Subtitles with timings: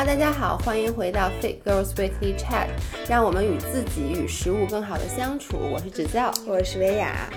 [0.00, 2.68] 哈，大家好，欢迎回到 Fit Girls Weekly Chat，
[3.06, 5.58] 让我们与自己与食物更好的相处。
[5.58, 7.28] 我是指教，我是维亚。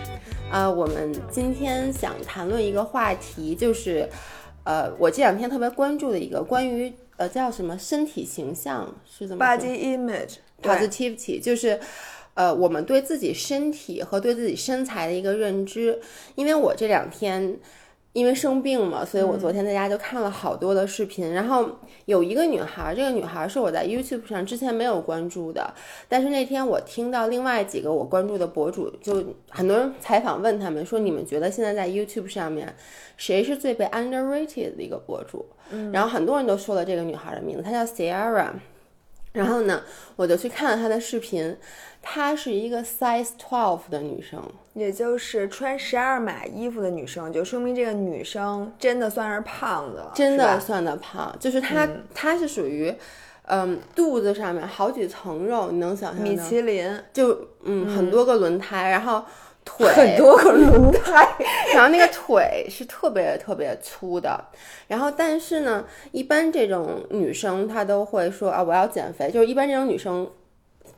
[0.49, 4.07] 呃，我们今天想谈论一个话题，就是
[4.63, 11.77] 呃，我这两天特别关注的一个关于呃叫什么身体形象是怎么 body image positivity，就是
[12.35, 15.99] 呃我们对自己身体和对自己身材的一个认知。
[16.35, 17.59] 因为我这两天。
[18.13, 21.33] 因为生病嘛，所以我昨天在家就看了好多的视频。
[21.33, 21.67] 然后
[22.05, 25.73] 有一个女孩，这个女孩是我在 YouTube 上之前没有关注的，
[26.07, 32.75] 但是那天我听到另外几个我关注的博主，就很多人采访问他们说，你们觉得现在在 YouTube 上面
[33.17, 35.45] 谁是最被 underrated 的一个博主？
[35.91, 38.51] 然后很多人都说了这个女孩的名字，她叫 Sierra。
[39.31, 39.81] 然后呢，
[40.15, 41.57] 我就去看了她的视频，
[42.03, 44.39] 她是一个 size twelve 的女生。
[44.73, 51.31] 也就是穿十二码衣服的女生，就说明这个女生真的算是胖子了，真的算的胖。
[51.39, 52.91] 就是她，她是属于，
[53.43, 59.23] 嗯，肚子上面好几层肉，你能想象米其林，就嗯很多个轮胎，然后
[59.63, 61.35] 腿很多个轮胎，
[61.75, 64.43] 然后那个腿是特别特别粗的。
[64.87, 69.29] 然后但是呢，一般这种女生她都会说啊，我要减肥。
[69.29, 70.27] 就是一般这种女生。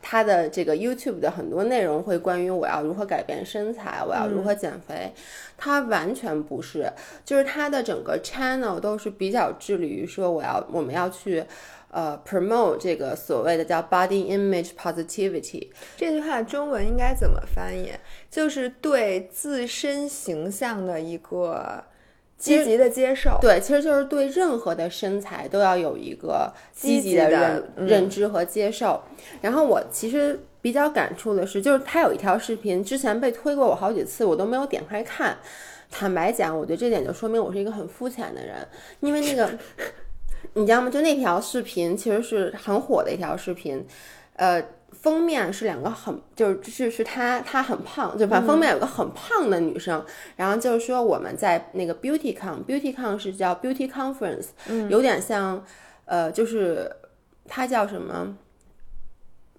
[0.08, 5.12] 他的这个 YouTube 的很多内容会关于我要如何改变身材，我要如何减肥，
[5.56, 6.88] 他完全不是，
[7.24, 11.42] 就是他的整个 channel 都是比较致力于说我要我们要去
[11.90, 17.90] 呃 promote 这个所谓的叫 body image positivity 这句话中文应该怎么翻译？
[18.30, 21.82] 就是对自身形象的一个。
[22.38, 29.02] 积极的接受，对，其实就是对任何的身材都要有一个积极的认认知和接受。
[29.40, 35.36] 然后我其实比较感触的是，就是他有一条视频之前被推过我好几次，我都没有点开看。
[35.90, 38.56] 坦白讲，我觉得这点就说明我是一个很肤浅的人，
[39.00, 39.50] 因为那个
[40.54, 40.90] 你知道吗？
[40.90, 43.84] 就那条视频其实是很火的一条视频，
[44.36, 44.62] 呃。
[45.06, 54.48] 封面是两个很就是是是她她很胖，就反正封面有个很胖的女生，然后就是说我们在那个 Beauty Con Beauty Con 是叫 Beauty Conference，
[54.88, 55.64] 有点像
[56.06, 56.90] 呃就是
[57.46, 58.36] 它叫什么？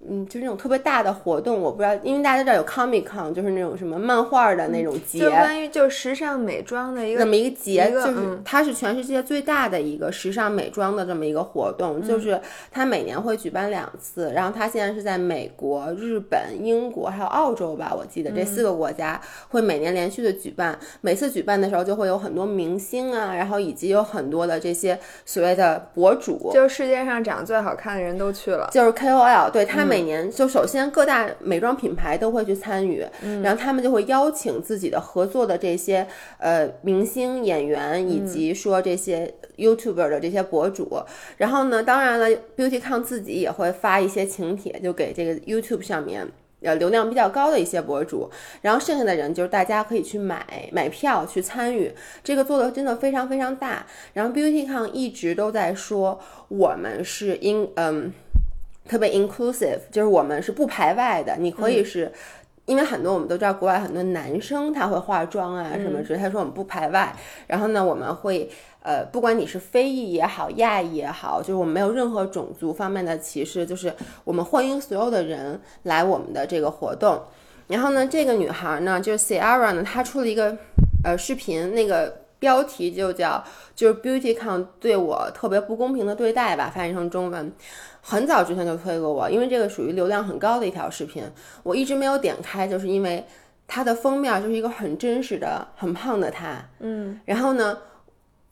[0.09, 12.39] 嗯，就是那种特别大的活动，我不知道，因为大家知道有 Comic Con，就是那种什么漫画的那种节，就关于就时尚美妆的一个那么一个节，就是它是全世界最大的一个时尚美妆的这么一个活动，就是
[12.71, 19.19] 它每年会举办两次，然后它现在是在美国、日本、英国还有澳洲吧，我记得这四个国家
[19.49, 29.87] 会每年连续的举办，每次举办的时候就会有很多明星啊，然后以及有很多的这些所谓的博主，就是世界上长得最好看的人都去了，就是 KOL，对他。
[29.87, 33.05] 每年就首先各大美妆品牌都会去参与，
[33.43, 36.07] 然后他们就会邀请自己的合作的这些
[36.39, 41.01] 呃明星演员以及说这些 YouTuber 的这些博主，
[41.37, 46.27] 然后呢，当然了，BeautyCon 自己也会发一些请帖，就给这个 YouTube 上面
[46.61, 48.29] 呃流量比较高的一些博主，
[48.61, 51.91] 然后剩下的人就是大家可以去买买票去参与，
[52.23, 53.85] 这个做的真的非常非常大。
[54.13, 58.13] 然后 BeautyCon 一直都在说我们是应嗯。
[58.87, 61.35] 特别 inclusive，就是我们是不排外的。
[61.37, 62.11] 你可以是，
[62.65, 66.19] 因为很多我们都知道，国外很多男生他会化妆啊什么之类。
[66.19, 67.15] 他说我们不排外，
[67.47, 68.49] 然后呢，我们会
[68.81, 73.93] 呃，不管你是非裔也好，亚裔也好，就是我们没有任何种族方面的歧视，就是
[74.23, 77.21] 我们欢迎所有的人来我们的这个活动。
[77.67, 80.57] 然后呢，这个女孩呢，就是 Sierra 呢，她出了一个
[81.03, 82.26] 呃视频，那个。
[82.39, 83.43] 标题就叫
[83.75, 87.51] 就是 BeautyCon 对我特别不公平的对待吧，翻译成中文，
[88.01, 91.23] 很早之前就推过我，因为这个属于流量很高的一条视频，
[91.63, 93.25] 我一直没有点开，就是因为
[93.67, 97.77] 它的封面就是一个很真实的很胖的他，嗯，然后呢，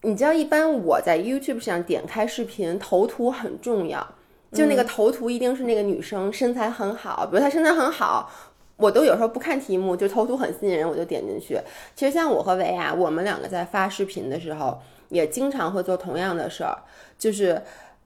[0.01, 4.05] 你知道一般我在 YouTube 上点开视频，头图很重要，
[4.51, 8.31] 就那个头图一定是那个女生身材很好，比如她身材很好。
[8.77, 11.59] 我都有时候不看题目，就头图很吸引人，我就点进去。
[11.95, 16.77] 其实像我和维亚，我们两个在发视频的时候，也经常会做同样的事儿，
[17.17, 17.61] 就是。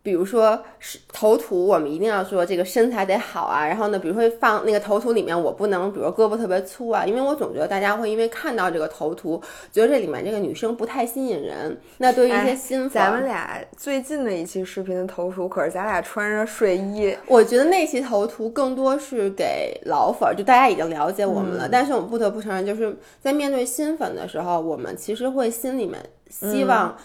[0.09, 3.67] 比如说是头图，我们一定要说这个身材得好啊。
[3.67, 9.39] 然后呢，比如说放那个头图里面，我不能，比如胳膊特别粗啊，因为我总觉得大家会因为看到这个头图，
[9.71, 11.77] 觉得这里面这个女生不太吸引人。
[11.99, 17.15] 那对于一些新粉，咱们俩最近的一期视频的头图可是咱俩穿着睡衣。
[17.27, 21.69] 我觉得那期头图更多是给老粉，就大家已经了解我们了。
[21.71, 26.97] 但是我们不得不承认，就是在面对新粉的时候，我们其实会心里面希望。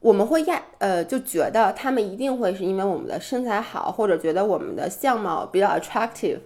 [0.00, 6.38] 我们会压呃就觉得他们一定会是因为我们的身材好，或者觉得我们的相貌比较 attractive，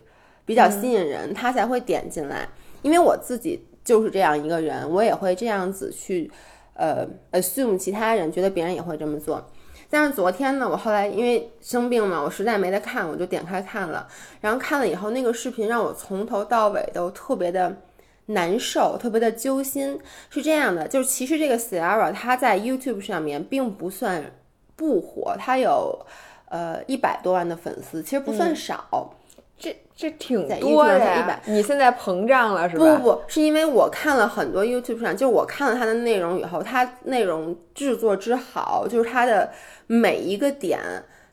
[0.45, 2.49] 比较吸引人，他才会点进来。
[2.83, 6.31] 因为我自己就是这样一个人，我也会这样子去
[6.75, 9.45] 呃 assume 其他人觉得别人也会这么做。
[9.89, 14.09] 但是昨天呢，我后来因为生病嘛，我实在没得看，我就点开看了。
[14.41, 17.77] 然后看了以后，那个视频让我从头到尾都特别的
[18.27, 19.99] 难受，特别的揪心。
[20.31, 24.33] 是这样的，就是其实这个 Sierra 他在 YouTube 上面并不算
[24.77, 25.99] 不火，他有
[26.49, 29.15] 呃一百多万的粉丝，其实不算少。
[29.57, 31.41] 这这挺多的呀！
[31.47, 32.97] 你现在膨胀了是吧？
[32.97, 39.49] 不不不，是因为我看了很多 YouTube 上，就是我看了它的内容以后，它内容制作之好，就是它的
[39.87, 40.81] 每一个点，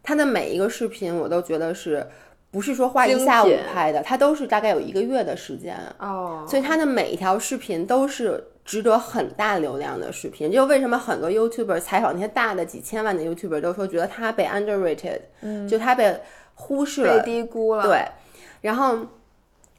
[0.04, 2.08] 它的每一个视频，我都觉得是
[2.52, 10.52] 不是说花一精下午拍的，它都是大概有一个月的时间，哦，所以它的每一条视频都是值得很大流量的视频。
[10.52, 16.20] 就为什么很多 YouTuber 采访那些大的几千万的 YouTuber 都说觉得他被 underrated，嗯，就他被
[16.56, 17.84] 忽视了被，低估了。
[17.84, 18.06] 对，
[18.60, 18.98] 然后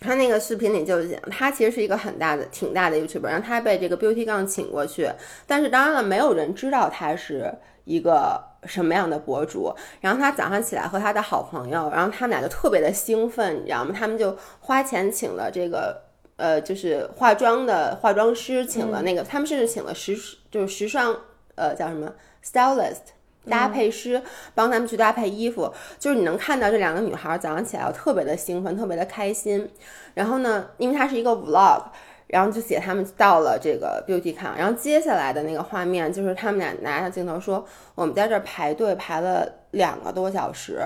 [0.01, 5.11] 他那个视频里就讲，他其实是一个很大的、挺大的 YouTuber，然后他被这个 Beauty 杠请过去，
[5.47, 7.55] 但是当然了，没有人知道他是
[7.85, 9.75] 一个什么样的博主。
[10.01, 13.95] 然后他早上起来和他的好朋友，然后他们俩就特别的兴奋，你知道吗？
[13.97, 16.03] 他们就花钱请了这个。
[16.37, 20.17] 呃，就是化妆的化妆师，请了那个，他们甚至请了时
[20.51, 21.15] 就是时尚，
[21.55, 22.11] 呃，叫什么
[22.43, 23.13] stylist
[23.49, 24.21] 搭配师，
[24.53, 25.73] 帮他们去搭配衣服。
[26.01, 29.71] 就是你能看到这两个女孩早上起来特别的兴奋，特别的开心。
[30.15, 31.85] 然后呢，因为它是一个 vlog，
[32.33, 37.63] 然后就写他们到了这个 beauty con，然后接下来的那个画面就是他们俩拿着镜头说，
[37.95, 40.81] 我们在这儿排队排了两个多小时。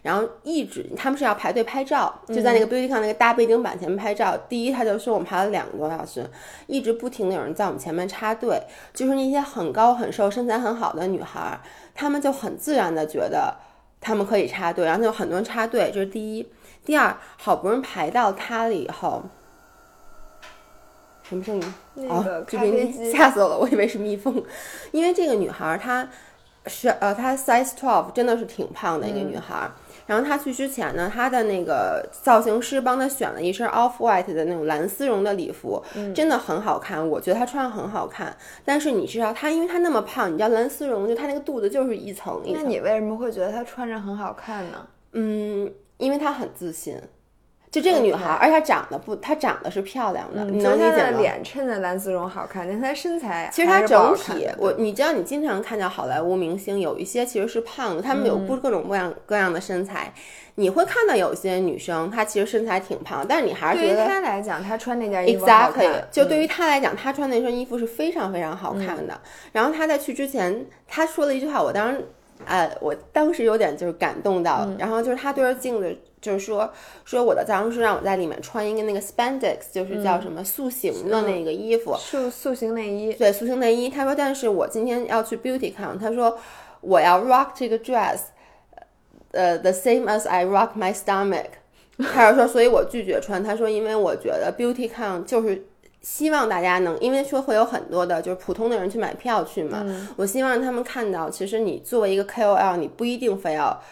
[0.00, 4.36] 然后一直他们是要排队拍照，就在那个 Beauty Con 那个大背景板前面拍照。
[4.48, 6.24] 第一，他就说我们排了两个多小时，
[6.66, 8.60] 一直不停的有人在我们前面插队，
[8.92, 11.60] 就是那些很高很瘦、身材很好的女孩，
[11.94, 13.54] 她们就很自然的觉得
[14.00, 16.48] 她们可以插队，然后就有很多人插队，这是第一。
[16.84, 19.22] 第二，好不容易排到她了以后，
[21.32, 21.74] 什么声音？
[21.94, 24.44] 那个哦，这边咖啡机吓死我了，我以为是蜜蜂，
[24.90, 26.06] 因为这个女孩儿她
[26.66, 29.72] 是呃她 size twelve 真的是挺胖的一个女孩儿。
[30.06, 35.82] 然后她去之前呢，她的那个造型师帮她选了一身 off white 的那种蓝丝绒的礼服，
[36.14, 38.36] 真的很好看，我觉得她穿上很好看。
[38.62, 42.62] 但是你知道她，因为她那么胖，你知道蓝丝绒就她那个肚子就是一层一层。
[42.62, 44.86] 那你为什么会觉得她穿着很好看呢？
[45.12, 47.00] 嗯，因为她很自信。
[47.72, 51.18] 就这个女孩儿，而且她长得不，她长得是漂亮的，你能理解吗？
[51.18, 60.12] 脸衬着蓝丝绒好看，但她身材其实它还是不好整体，我你知道，你经常看到好莱坞明星有一些其实是胖的，他们有嗯不各种各样各样的身材。
[60.56, 66.08] 你会看到有些女生她其实身材挺胖，但是你还是对于觉得她来讲，她穿那件衣服好 exactly 看。
[66.10, 69.18] 就对于她来讲，她穿那身衣服是非常非常好看的。
[69.52, 72.06] 然后她在去之前，她说了一句话，我当时，
[72.44, 74.68] 呃，我当时有点就是感动到。
[74.78, 76.72] 然后就是她对着镜子就是说
[77.04, 81.96] 说我的造型师让我在里面穿一个那个 spandex，就是叫什么塑形的那个衣服。
[81.98, 83.88] 塑塑形内衣，对，塑形内衣。
[83.88, 86.38] 他说，但是我今天要去 beauty con，他说
[86.80, 88.20] 我要 rock 这个 dress，
[89.32, 91.46] 呃，the same as I rock my stomach。
[91.98, 93.42] 他是说，所以我拒绝穿。
[93.42, 95.66] 他说，因为我觉得 beauty con 就是
[96.02, 99.84] 希望大家能，因为说会有很多的就是普通的人去买票去嘛，
[100.16, 103.82] 我希望让他们看到，其实你作为一个 KOL，你不一定非要。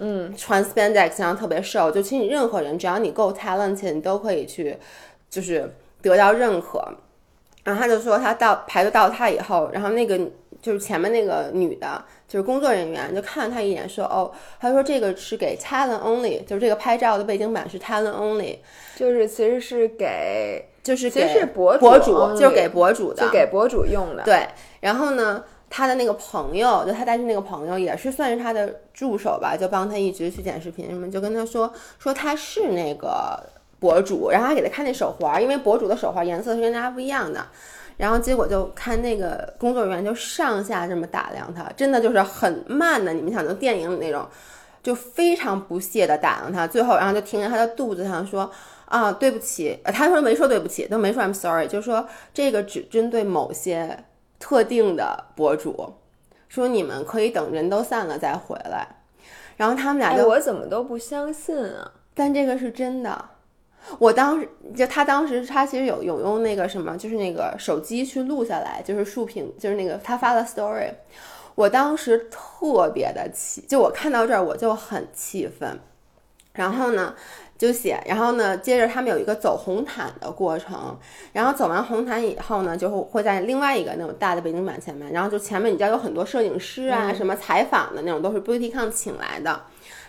[0.00, 4.76] 嗯，穿 spandex 然后特别瘦，就其实你任何人，只要你够 talented，你都可以去，
[5.28, 6.82] 就是得到认可。
[7.64, 10.18] 然后他就说他到排队到他以后，然后那个
[10.62, 18.56] 就是前面那个女的，就是工作人员就看了他一眼，说哦，他说这个是给 talent only，就是这个拍照的背景板是 talent only，
[18.96, 24.22] 就是其实是给就是其实给是博主博主就是给博主的，就给博主用的。
[24.22, 24.48] 对，
[24.80, 33.38] 然后呢，他的那个朋友，就他带去那个朋友，也是算是他的助手吧，就帮他一直去剪视频什么，就跟他说说他是那个
[33.78, 37.46] 博主，然后还给他看那手环，因为博主的手环颜色是跟大家不一样的。
[37.96, 44.24] 然后结果就看那个工作人员就上下这么打量他，真的就是很慢的，你们想就电影里那种，
[44.84, 46.64] 就非常不屑的打量他。
[46.64, 48.48] 最后，然后就听见他的肚子上说
[48.84, 54.04] 啊，对不起，他说没说对不起，都没说 I'm sorry，就说这个只针对某些
[54.38, 55.94] 特定的博主，
[56.48, 58.86] 说你们可以等人都散了再回来。
[59.56, 61.90] 然后他们俩哎，就，我怎么都不相信啊！
[62.14, 63.30] 但这个是真的。
[63.98, 70.92] 我当时就他当时他其实有有用那个什么，就是那个手机去录下来，就是竖屏，就是那个他发的 story。
[71.54, 75.78] 我当时特别的气，就我看到这儿我就很气愤。
[76.52, 77.14] 然后呢，
[77.58, 80.96] 就写，然后呢，接着他们有一个走红毯的过程，
[81.32, 87.14] 然后走完红毯以后呢，就会在另外一个那种大的背景板前面，然后就前面你知道有很多摄影师啊，嗯。
[87.14, 89.60] 什么采访的那种都是 BeautyCon 请来的，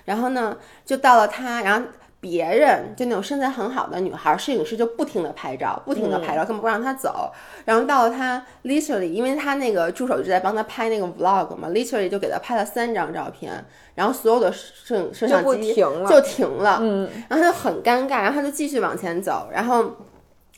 [0.06, 1.88] 然后呢，就到了他，然后
[2.22, 7.32] 别人就那种身材很好的女孩，摄影师就不停的拍照，不停的拍照，根本不让她走。
[7.64, 13.64] 然后到了她 literally，因为她那个助手一直在帮她拍那个 vlog 嘛，literally 就给她拍了三张照片，
[13.96, 19.96] 然后所有的摄摄像机就停了，嗯，然后她就很尴尬，然后她就继续往前走，然后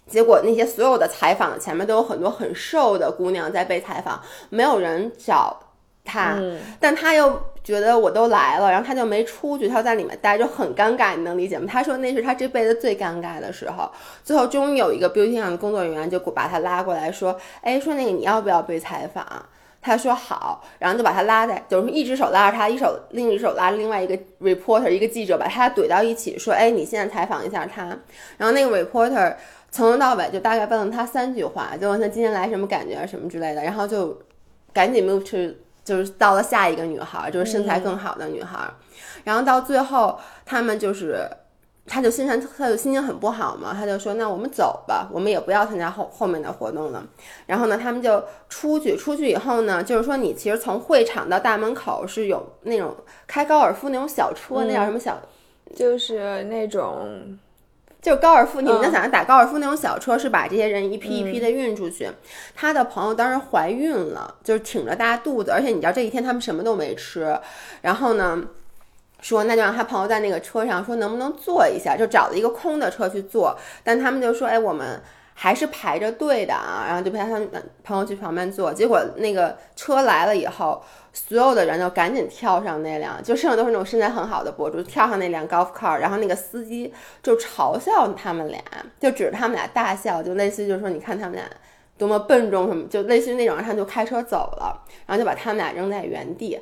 [0.08, 5.60] 结果那些所有的采访前面都有很多很瘦的姑娘在被采访，没有人找
[6.03, 6.39] 她，
[6.80, 7.39] 但她又。
[7.63, 11.68] 觉得我都来了，然后他就没出去，他在里面待就很尴尬，你能理解吗？
[11.70, 13.91] 他说那是他这辈子最尴尬的时候。
[14.24, 19.24] 最后终于有一个 beauty 上的工作人员就把他拉过来说：“哎，说那个你要不要被采访？”
[19.80, 27.86] 他说好，然后就把他拉在，就是一只手拉着他，一手另一只手拉着另外一个 reporter，一个记者，把他怼到一起，说：“哎，你现在采访一下他。”
[28.38, 29.36] 然后那个 reporter
[29.70, 34.18] 从头到尾就大概问了他三句话，就问他今天来什么感觉什么之类的，然后就
[34.74, 35.56] 赶紧 move to。
[35.91, 38.57] 就是到了下一个女孩，就是身材更好的女孩，
[39.25, 41.29] 然后到最后他们就是，
[41.86, 47.03] 他就心情他就心情很不好嘛，他就说那我们走吧，我们也不要参加后后面的活动了。
[47.45, 52.95] 然后呢，他们就出去，出去以后呢，就是说你其实从会场到大门口是有那种
[53.27, 55.19] 开高尔夫那种小车，那叫什么小，
[55.75, 57.38] 就是那种。
[58.01, 62.10] 就是高尔夫，你们能想象打高尔夫那种小车，是把这些人一批一批的运出去。
[62.55, 67.39] 他的朋友当时怀孕了，就是挺着大肚子，而且你知道这一天他们什么都没吃。
[67.81, 68.41] 然后呢，
[69.22, 73.55] 说那就让他朋友在那个车上说能不能坐一下，就找了一个空的车去坐。
[73.84, 75.01] 但他们就说，哎，我们。
[75.34, 77.41] 还是排着队的啊，然后就陪他
[77.84, 80.79] 朋友去旁边坐，结果那个车来了以后，
[81.13, 88.62] 所有的人就赶紧跳上那辆，就剩下都是那种身材很好的博主，跳上那辆 golf car，然后那个司机就嘲笑他们俩，
[89.00, 91.44] 就指着他们俩大笑，就类似就是说你看他们俩
[91.98, 96.60] 多么笨重什么，就类似于那种，然后就开车走了，然后就把他们俩扔在原地，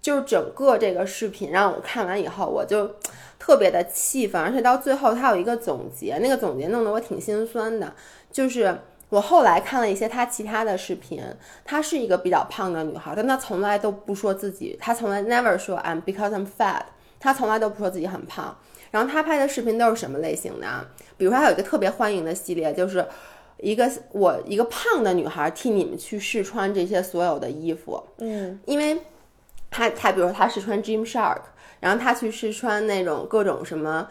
[0.00, 2.90] 就是整个这个视频让我看完以后，我就。
[3.42, 7.90] 特别的气愤，而且到最后他有一个总结，那个总结弄得我挺心酸的。
[8.30, 8.78] 就是
[9.10, 11.22] 我后来看了一些她其他的视频，
[11.64, 16.82] 她是一个比较胖的女孩，但她从来都不说自己，她从来 never 说 I'm because I'm fat，
[17.18, 18.56] 她从来都不说自己很胖。
[18.90, 20.86] 然后她拍的视频都是什么类型的啊？
[21.18, 23.06] 比如说她有一个特别欢迎的系列，就是
[23.58, 29.02] 一个我一个胖的女孩替你们去试穿这些所有的衣服，嗯，因为
[29.70, 31.40] 她她比如说她试穿 Gymshark。
[31.80, 34.06] 然后她去试穿那种各种什么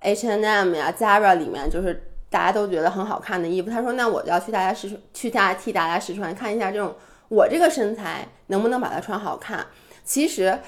[0.00, 2.02] H and M 呀、Zara 里面，就是
[2.34, 3.70] 大家都觉得很好看的衣服。
[3.70, 6.92] 他说：“那我就要去大家试，去大家替大家试穿，看一下这种
[7.28, 9.64] 我这个身材能不能把它穿好看。”
[10.02, 10.58] 其实，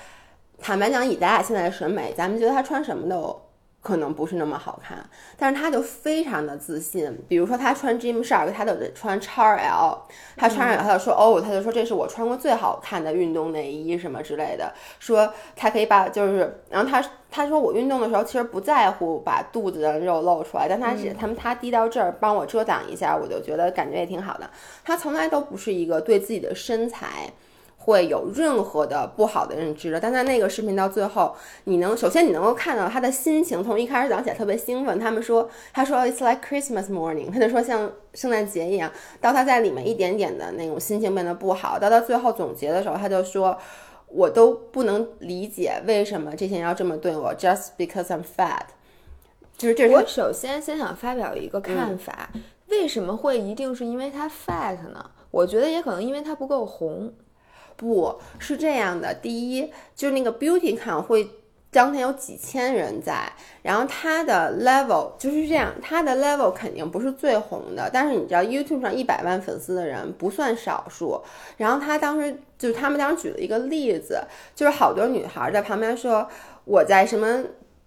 [0.61, 3.46] 坦白讲，以咱俩现在的审美，咱们觉得他穿什么都。
[3.87, 4.99] 可能不是那么好看，
[5.39, 7.17] 但是他就非常的自信。
[7.29, 9.97] 比如说他穿 Gymshark，他得穿 XL，
[10.37, 14.73] 他穿上以后他就说哦，他就说这是我穿过最好看的运动内衣什么之类的。
[14.99, 17.01] 说他可以把就是，然后他
[17.31, 24.51] 他说我运动的时候其实不在乎把肚子的肉露出来，但他是他们他低到这儿帮我遮挡一下，我就觉得感觉也挺好的。
[24.85, 27.31] 他从来都不是一个对自己的身材。
[27.87, 31.33] 会有任何的不好的认知的，但在那个视频到最后，
[31.65, 38.91] 你能首先你能够看到他的心情，从一开始早上起来特别兴奋，他们说他说 it's like Christmas morning，他就说像圣诞节一样，
[39.21, 43.57] 到他在里面一点点的那种心情变得不好，到他最后总结的时候，他就说
[44.09, 48.63] 我都不能理解为什么这些人要这么对我，just because I'm fat，
[49.57, 52.31] 就是这是我首先先想发表一个看法，
[52.67, 55.09] 为什么会一定是因为他 fat 呢？
[55.31, 57.15] 我觉得也可能因为他不够红。
[57.77, 61.29] 不是这样的，第一就是那个 Beauty Con 会
[61.71, 63.31] 当天有几千人在，
[63.63, 71.21] 然后它的 level 就是这样，它的 level 肯定不是最红的，但是你知道 YouTube 上一百万粉丝的人不算少数。
[71.59, 74.23] 然后他当时就是他们当时举了一个例子，
[74.55, 76.27] 就是好多女孩在旁边说
[76.65, 77.45] 我在什么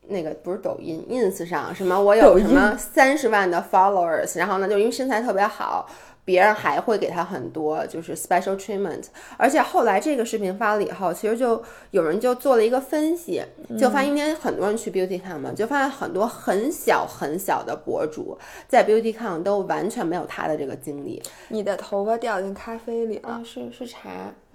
[0.07, 5.89] 那个不是抖音 ins 上什么我有什么三十万的 followers，然后呢就因为身材特别好。
[6.29, 9.05] 别人还会给他很多就是 special treatment，
[9.35, 11.59] 而且后来这个视频发了以后，其实就
[11.89, 13.41] 有人就做了一个分析，
[13.79, 21.19] 就发现今天很多人去 beauty con 嘛，就发现很多很小很小的博主在 beauty con 都完全没有他的这个经历。
[21.47, 24.07] 你的头发掉进咖啡里了，是是茶。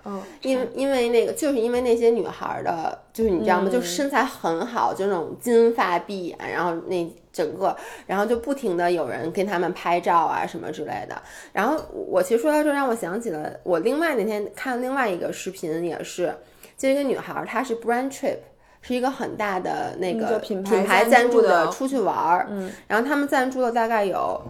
[0.04, 3.68] 嗯，因为因为那个就是因为那些女孩的，就是你知道吗？
[3.68, 7.76] 就身材很好，就那种金发碧眼，然后那整个，
[8.06, 11.22] 然后就不停的有人跟他们拍照啊什么之类的。
[11.52, 16.34] 然后我其实说到这，让我想起了我另外那天看另外一个视频，也是
[16.78, 18.38] 就一个女孩，她是 brand trip，
[18.80, 24.40] 是一个很大的那个品牌赞助的出去玩儿，嗯，然后他们赞助了大概有。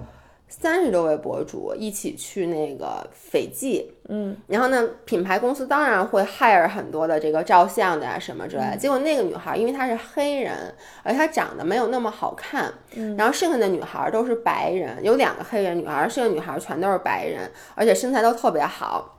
[0.60, 8.76] 三十多位博主一起去那个斐济，嗯，然后呢，品牌公司当然会 hire 很多的这个照相的呀、什么之类的。
[8.76, 12.72] 结果那个女孩因为她是黑人，而且她长得没有那么好看，
[13.18, 19.10] 然后剩下的女孩都是白人，有两个黑人女孩，剩下女孩全都是白人，而且身材都特别好。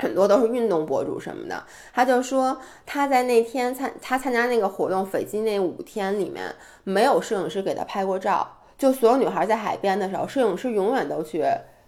[0.00, 6.52] 很多都是运动博主什么的，他就说他在那天参他参加那个活动斐济那五天里面，
[6.82, 8.58] 没有摄影师给他拍过照。
[8.76, 11.44] 就所有女孩在海边的时候，摄影师永远都去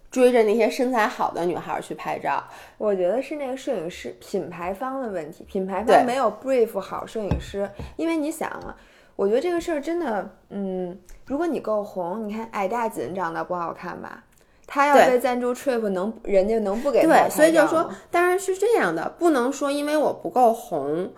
[0.09, 2.43] 追着那些身材好的女孩去拍照。
[2.77, 8.75] 我觉得是那个摄影师品牌方的问题，品牌方没有 brief 好摄影师，因为你想啊，
[9.15, 14.23] 我觉得这个事儿真的，嗯，如果你够红，你看矮大紧长得不好看吧？
[14.69, 21.09] 他要被赞助 trip，能人家能不给他拍对，所以就是说，当然是这样的，不能说因为我不够红，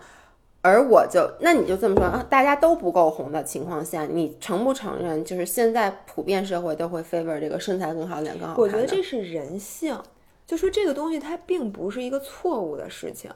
[0.62, 8.62] 而我就那你就这么说，啊大家都不够红的情况下，你承不承认，就是现在普遍社会都会 favor 这个身材更好、脸更好看？
[8.62, 9.98] 我觉得这是人性，
[10.46, 13.30] 就说这个东西它并不是一个错误的事情。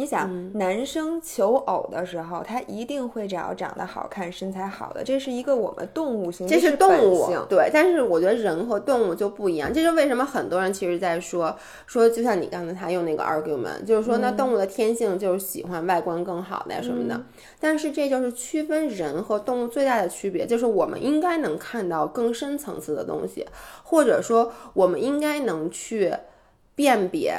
[0.00, 11.54] 你想，嗯男生求偶的时候，他一定会找长得好看、身材好的，这是一个我们动物性，这是动物性，对，但是我觉得人和动物就不一样，这是为什么很多人其实在说
[11.86, 17.20] 说，就像你刚才他用那个 argument，就是说嗯那动物的天性就是喜欢外观更好的呀什么的，
[17.60, 23.46] 但是这就是区分人和动物最大的区别，就是我们应该能看到更深层次的东西，
[23.82, 26.14] 或者说我们应该能去
[26.74, 27.36] 辨别。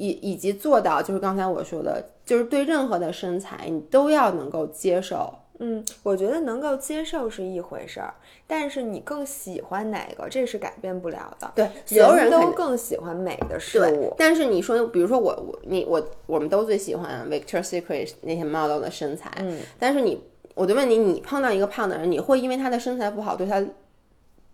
[0.00, 5.32] 以以及做到，就是刚才我说的，就是对任何的身材，你都要能够接受。
[5.62, 8.14] 嗯，我觉得能够接受是一回事儿，
[8.46, 11.52] 但是你更喜欢哪个，这是改变不了的。
[11.54, 14.14] 对，所有人都更喜欢美的事对物，。
[14.16, 20.22] 但是你说，比如说我我你我我们都最喜欢 Victoria's Secret 那些 model 的身材，嗯，但是你
[20.54, 23.62] 我就问你，你碰到一个胖的人，你会因为他的身材不好对他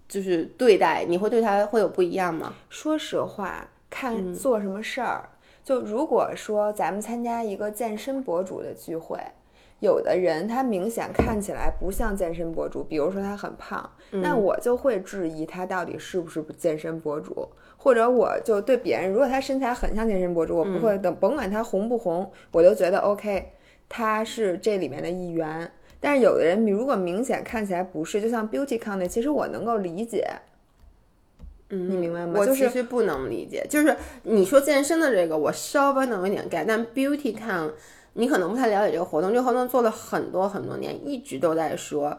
[0.09, 2.53] 就是对待，你会对他会有不一样吗？
[2.69, 5.29] 说实话，嗯看做什么事儿。
[5.67, 9.19] 就如果说咱们参加一个健身博主的聚会，
[9.81, 23.51] 有的人他明显看起来不像健身博主，比如说他很胖，嗯那我就会质疑他到底是不是健身博主，或者我就对别人，如果他身材很像健身博主，我不嗯会等甭管他红不红，我就觉得 OK，
[23.89, 25.69] 他是这里面的一员。
[25.99, 30.31] 但是有的人，你如果明显看起来不是，就像 Beauty Con 那，其实我能够理解，
[31.71, 37.73] 嗯，你明白吗我其实不能理解，就是你说健身的这个，我稍微能有点 get，但 Beauty Con
[38.15, 42.19] 你可能不太了解这个活动，这个活动做了很多很多年，一直都在说。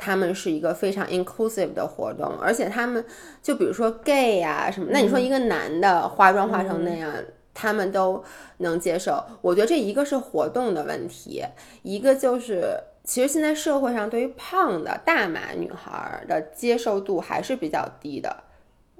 [0.00, 3.04] 他们是一个非常 inclusive 的活动，而且他们
[3.42, 7.12] 就比如说 gay 呀、什么，那你说一个男的化妆化成那样，
[7.52, 8.22] 他们都
[8.58, 9.20] 能接受。
[9.40, 11.42] 我觉得这一个是活动的问题，
[11.82, 18.44] 一个就是其实现在社会上对于胖的大码女孩的接受度还是比较低的。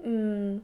[0.02, 0.62] 嗯，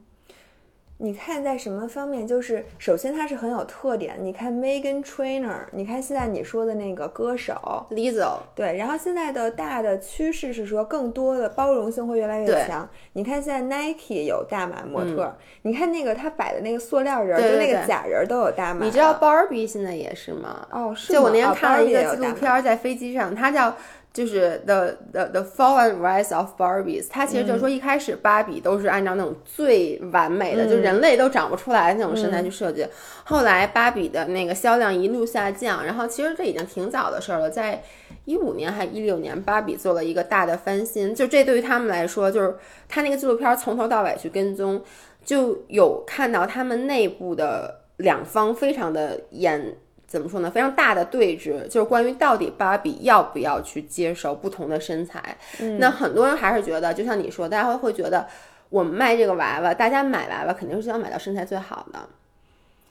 [0.99, 2.27] 你看在什么方面？
[2.27, 4.17] 就是首先它是很有特点。
[4.21, 7.55] 你看 Megan Trainer，你看现在你说的那个歌手
[7.91, 12.89] ，Lizzo，对，然后现在的大的趋势是说更多的包容性会越来越强。
[13.15, 18.85] 你看现在 Nike 有大码模特，你看那个他摆的那个塑料人儿，对对就那个假人儿都有大码。
[18.85, 20.67] 你知道 Barbie 现在也是吗？
[20.71, 23.77] 哦，是就我那天看了一个纪录片儿，在飞机上，它叫
[24.15, 27.09] 就是 the the the fall and rise of Barbies。
[27.11, 32.87] 它其实就是说一开始芭比都是按照那种最完美的，就人类都长不出来的那种身材去设计。
[33.25, 37.83] 后来芭比的那个销量一路下降，然后其实这已经挺早的事儿了，在。
[38.27, 42.57] 一五年还一六年，芭比做了一个大的翻新，就这对于他们来说，就是
[42.89, 44.83] 他那个纪录片儿从头到尾去跟踪，
[45.23, 50.51] 就有看到他们内部的两方非常的严，怎么说呢？
[50.51, 55.37] 非常大的对峙，就是关于到底芭比要不要去接受不同的身材。
[55.79, 58.27] 那很多人还是觉得，就像你说，大家会会觉得，
[58.69, 61.99] 我们卖这个娃娃，大家买娃娃肯定是想买到身材最好的。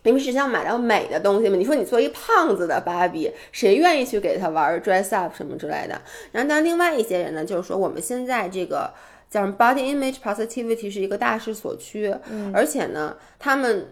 [0.04, 6.02] 因为是想买到美的东西嘛，你说你做一胖子的芭比，谁愿意去给他玩 dress up 什么之类的？
[6.34, 8.92] 然后，但另外一些人呢，就是说我们现在这个
[9.30, 12.14] 叫什么 body image positivity 是一个大势所趋，
[12.54, 13.88] 而且呢，他们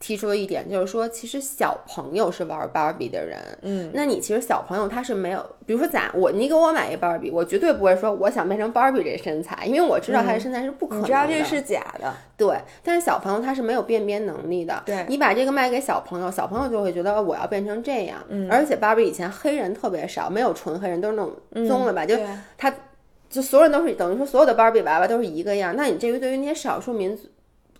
[0.00, 14.82] 提出了一点，就是说，其实小朋友是玩芭比的人，嗯，那你其实小朋友他是没有，比如说咱我你给我买一芭比，我绝对不会说我想变成芭比这身材，因为我知道他的身材是不可能知道这是假的，对，但是小朋友他是没有辨别能力的。
[14.86, 18.16] 对你把这个卖给小朋友，小朋友就会觉得我要变成这样。
[18.30, 22.06] 嗯，而且芭比以前黑人特别少，没有纯黑人，都是那种棕的吧？
[22.06, 22.74] 就对他，
[23.28, 25.76] 就所有人都是等于说所有的芭比娃娃都是一个样。
[25.76, 27.24] 那你这个对于那些少数民族，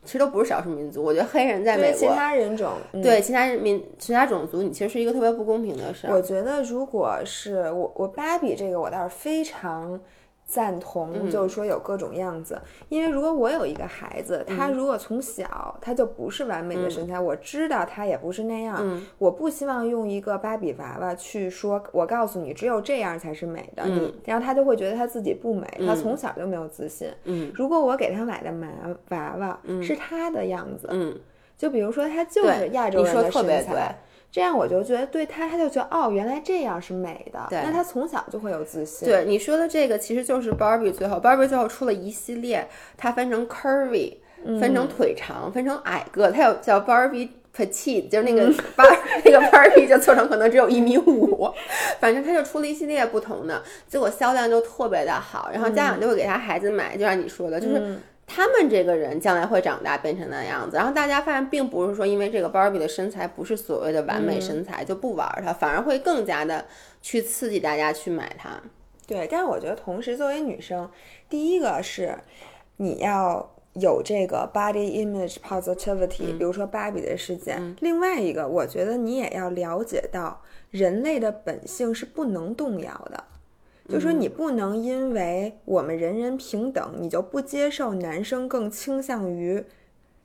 [0.04, 2.06] 其实都不是少数民族，我觉得黑人在美对其。
[2.06, 6.14] 他人种，嗯对其他人民、其他种族，你其实是一个特别不公平的事儿。
[6.14, 10.00] 我觉得，如果是我我芭比这个，我倒是非常
[10.50, 12.60] 赞同，就是说有各种样子。
[12.88, 27.08] 因为如果我有一个孩子，他如果从小他就不是完美的身材，我知道他也不是那样，我不希望用一个芭比娃娃去说，我告诉你只有这样才是美的，你，然后他就会觉得他自己不美，他从小就没有自信。
[27.24, 28.66] 嗯，如果我给他买的娃
[29.10, 31.16] 娃娃是他的样子，嗯，
[31.56, 33.96] 就比如说他就是亚洲人的身材。
[34.32, 37.46] 这样我就觉得对他，他就觉得哦，原来这样是美的。
[37.50, 39.08] 对，那他从小就会有自信。
[39.08, 44.14] 对你说的这个，其实就是 Barbie 最后，Barbie 最后出了一系列，它分成 curvy，
[44.60, 51.52] 分成腿长，分成矮个，它有叫 Barbie petite，就是那个 Bar 那个 Barbie 就做成可能只有一米五，
[51.98, 57.96] 反正他就出了一系列不同的，结果销量就特别的好，然后家长就会给他孩子买，就像你说的，就是。
[58.32, 66.64] 他们这个人将来会长大变成那样子，然后大家发现并不是说因为这个芭比的身材不是所谓的完美身材就不玩它，反而会更加的
[67.02, 68.50] 去刺激大家去买它。
[69.04, 70.88] 对，但是我觉得同时作为女生，
[71.28, 72.16] 第一个是
[72.76, 77.74] 你要有这个 body image positivity，比如说芭比的事件。
[77.80, 80.40] 另外一个，我觉得你也要了解到
[80.70, 83.24] 人类的本性是不能动摇的。
[83.90, 89.64] 就说你不能因为我们人人平等，你就不接受男生更倾向于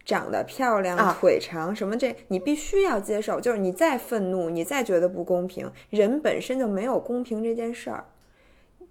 [0.05, 3.41] 长得漂亮、腿长什么这，你必须要接受。
[3.41, 8.05] 就是你再愤怒，你再觉得不公平，人本身就没有公平这件事儿。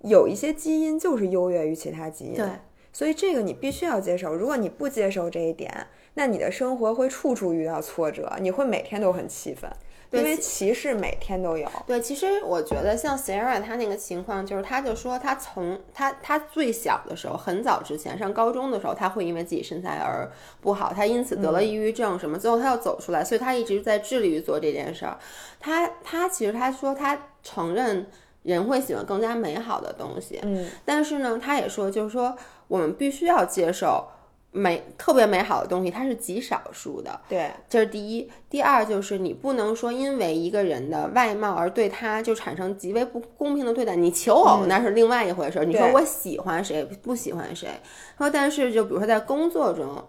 [0.00, 2.46] 有一些基因就是优越于其他基因，对，
[2.92, 4.34] 所以这个你必须要接受。
[4.34, 9.70] 如果你不接受这一点，那你的生活会处处遇到挫折，你会每天都很气愤。
[10.18, 11.68] 因为歧视每天都有。
[11.86, 25.18] 对，其实我觉得像 Sarah 她那个情况，就是她就说她从她她最小的时候，很早之前上高中的时候，她会因为自己身材而不好，她因此得了抑郁症什么，最后她要走出来，所以她一直在致力于做这件事儿。
[25.60, 28.06] 她她其实她说她承认
[28.42, 32.36] 人会喜欢更加美好的东西，嗯，但是呢，她也说就是说
[32.68, 34.08] 我们必须要接受。
[34.56, 37.20] 美特别美好的东西，它是极少数的。
[37.28, 38.30] 对，这是第一。
[38.48, 43.96] 第二就是你不能说因为一个人的外貌而对他就产生极为不公平的对待。
[43.96, 45.64] 你求偶那是另外一回事。
[45.64, 47.68] 你说我喜欢谁不喜欢谁？
[48.16, 50.02] 说但是就比如说在工作中，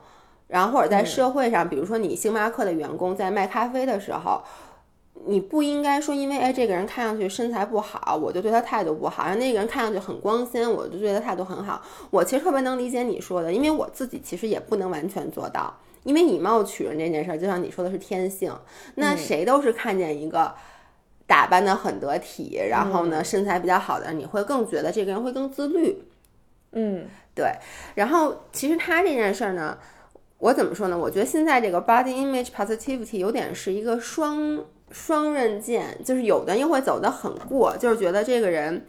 [0.47, 4.43] 然后或者在社会上，比如说你星巴克的员工在卖咖啡的时候。
[5.27, 11.81] 你不应该说，因为哎，这个人看上去身材不好，我就对他态度不好；然后那个人看上去很光鲜，我就对他态度很好。
[12.11, 15.73] 我其实特别能理解你说的，因为我自己其实也不能完全做到。
[16.03, 18.53] 因为以貌取人这件事儿，就像你说的是天性，
[18.93, 20.53] 那谁都是看见一个
[21.25, 26.03] 打扮的很得体，然后呢身材比较好的，你会更觉得这个人会更自律。
[26.73, 27.51] 嗯，对。
[27.95, 29.75] 然后其实他这件事儿呢，
[30.37, 30.95] 我怎么说呢？
[30.95, 34.63] 我觉得现在这个 body image positivity 有点是一个双。
[34.91, 38.85] 双刃剑，就是有的又会走得很过，就是觉得这个人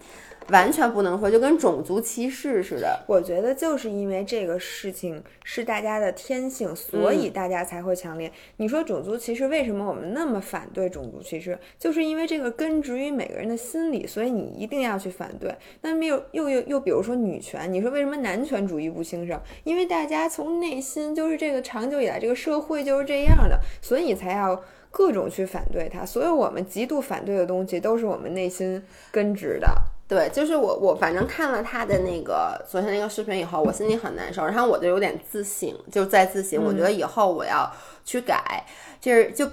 [0.51, 3.03] 完全不能说，就跟种族歧视似的。
[3.09, 8.31] 我觉得就是因为这个事情是大家的天性，所以大家才会强烈。
[8.59, 11.59] 你说种族歧视，为什么我们那么反对种族歧视？
[11.79, 15.53] 就是因为这个根植于每个人的心理，所以你一定要去反对。
[15.81, 19.41] 那么又又又又比如说女权，你说为什么男权主义不兴盛？
[19.65, 24.63] 因为大家从内心就是这个长久以来这个社会就是这样的，所以才要。
[24.97, 28.83] 各种去反对他，所有我们极度反对的东西，都是我们内心
[29.13, 29.71] 根植的。
[30.09, 36.65] 对，就是我，我反正看了他的那个昨天那个视频以后，我心里很难受，然后我就有点自省，就在自省。
[36.65, 37.71] 我觉得以后我要
[38.07, 38.65] 去改，
[38.99, 39.47] 就是就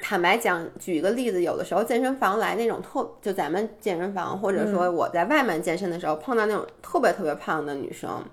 [0.00, 8.24] 坦白讲，举一个例子，有的时候健身房来那种特，就咱们健身房，或者说我在外面健身的时候碰到那种特别特别胖的女生，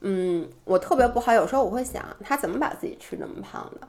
[0.00, 3.86] 嗯，我特别不好，有时候我会想，她怎么把自己吃那么胖的？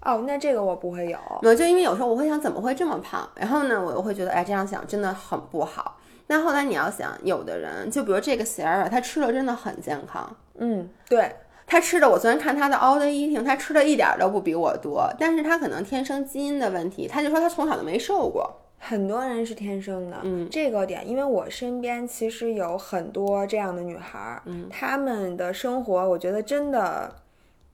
[0.00, 5.98] 哦，那这个我不会有，我就因为有时候我会想怎么会这么胖，然后呢，我又会觉得哎，这样想真的很不好。
[6.28, 11.34] 那后来你要想，有的人就比如这个 Sarah，他吃的真的很健康，嗯，对
[11.66, 27.12] 他吃的，我昨天看他的 all day eating，他吃的一点都不比我多，但是他可能天生基因的问题，他就说他从小就没瘦过，很多人是天生的，嗯，这个点，因为我身边其实有很多这样的女孩，嗯，她们的生活，我觉得真的。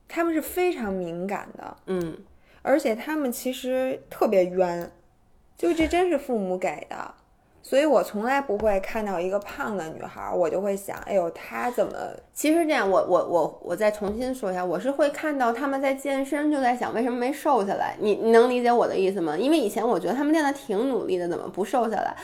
[0.08, 2.16] 他们是非常敏感的，嗯，
[2.62, 4.90] 而且他们其实特别冤，
[5.56, 7.14] 就这真是父母给的，
[7.62, 11.92] 所以我从来不会看到一个胖的女孩，我就会想，哎呦，她怎么？
[12.32, 17.96] 其实这样，我我我我再重新说一下，我是会看到他们在健身，就在想为什么没瘦下来。
[17.98, 19.36] 你你能理解我的意思吗？
[19.36, 22.14] 因为以前我觉得他们练的挺努力的，怎么不瘦下来？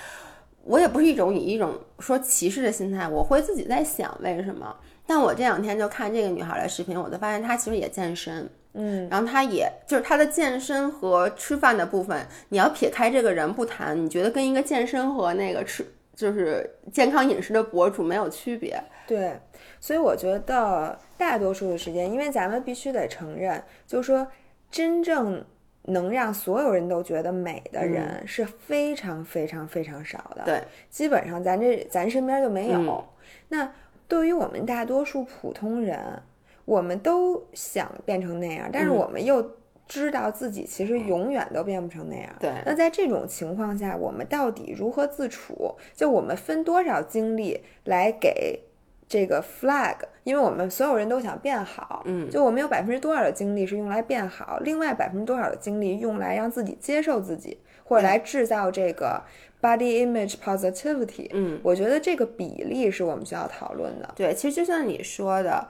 [0.62, 4.76] 我也不是一种以一种说歧视的心态，我会自己在想为什么。
[5.10, 18.80] 但我这两天就看这个女孩的视频，我就发现她其实也健身，嗯，然后她也就是她的健身和吃饭的部分，你要撇开这个人不谈，你觉得跟一个健身和那个吃就是健康饮食的博主没有区别。
[19.08, 19.36] 对，
[19.80, 24.24] 所以我觉得大多数的时间，因为咱们必须得承认，就是说
[24.70, 25.44] 真正
[25.82, 30.44] 能让所有人都觉得美的人是非常非常非常少的。
[30.44, 32.78] 对，基本上咱这咱身边就没有。
[32.78, 33.04] 嗯
[33.52, 33.68] 那
[34.10, 36.20] 对于我们大多数普通人，
[36.64, 39.52] 我们都想变成那样，但是嗯我们又
[39.86, 42.28] 知道自己其实永远都变不成那样。
[42.40, 45.76] 对那在这种情况下，我们到底如何自处？
[45.94, 48.60] 就我们分多少精力来给
[49.08, 49.96] 这个 flag？
[50.24, 59.22] 因为我们所有人都想变好，嗯就我们有百分之多少的精力是用来变好，另外百分之多少的精力用来让自己接受自己，或者来制造这个
[59.60, 61.28] body image positivity。
[61.32, 64.12] 嗯，我觉得这个比例是我们需要讨论的。
[64.16, 65.66] 对，其实就像你说的，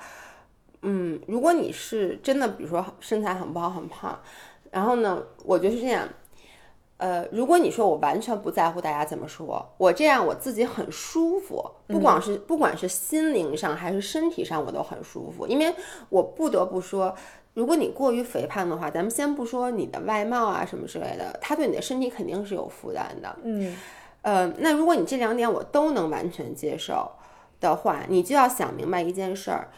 [0.83, 4.18] 嗯，如果你是真的，比如说身材很不好、很胖，
[4.70, 6.09] 然后呢，我觉得是这样。
[6.98, 15.46] 呃，如果你说我完全不在乎大家怎么说，我这样我自己很舒服，不管是、不管是心灵上还是身体上，我都很舒服。
[15.46, 15.74] 因为
[16.11, 17.16] 我不得不说，
[17.54, 23.36] 如果你过于肥胖的话，咱们先不说你的外貌啊什么之类的，它对你的身体肯定是有负担的。
[23.42, 23.76] 嗯
[24.22, 27.10] 呃，那如果你这两点我都能完全接受
[27.58, 29.68] 的话，你就要想明白一件事儿，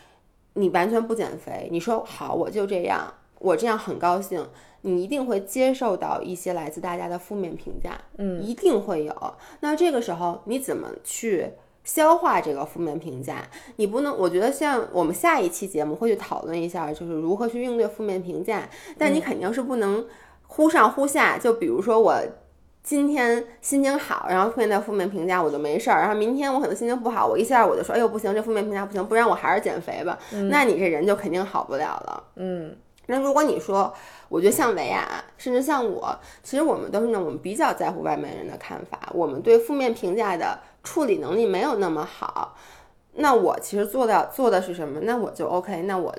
[0.55, 4.47] 你完全不减肥，你说好我就这样，我这样很高兴，
[4.83, 9.35] 你一定会接受到一些来自大家的负面评价，嗯，一定会有。
[9.61, 11.53] 那这个时候你怎么去？
[11.85, 13.43] 消化这个负面评价，
[13.77, 20.07] 你不能，我觉得像我们下一期节目会去讨论一下，就是如何去应对负面评价，但你肯定是不能
[20.47, 21.37] 忽上忽下。
[21.37, 22.17] 就比如说我
[22.83, 30.19] 今天心情好，然后碰见负面评价我就没事儿，然后明天我可能心情不好，我一下我就说，哎呦不行，这负面评价不行，不然我还是减肥吧。
[30.51, 32.25] 那你这人就肯定好不了了。
[32.37, 33.93] 嗯那如果你说，
[34.29, 42.57] 我觉得像维亚，甚至像我，其实我们都是那种我们比较在乎外面人的看法，我们对负面评价的处理能力没有那么好。
[43.15, 45.01] 那我其实做到做的是什么？
[45.03, 46.15] 那我就 OK，那我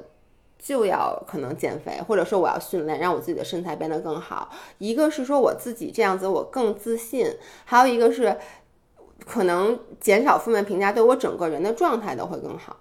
[0.60, 4.49] 就要可能减肥，或者说我要训练，让我自己的身材变得更好。
[4.78, 7.28] 一个是说我自己这样子我更自信，
[7.65, 8.38] 还有一个是
[9.26, 12.78] 可能减少负面评价，对我整个人的状态都会更好。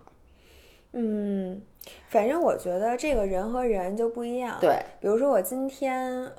[0.93, 1.63] 嗯，
[2.09, 4.59] 反正我觉得这个人和人就不一样。
[4.61, 6.31] 对，比如说我今天，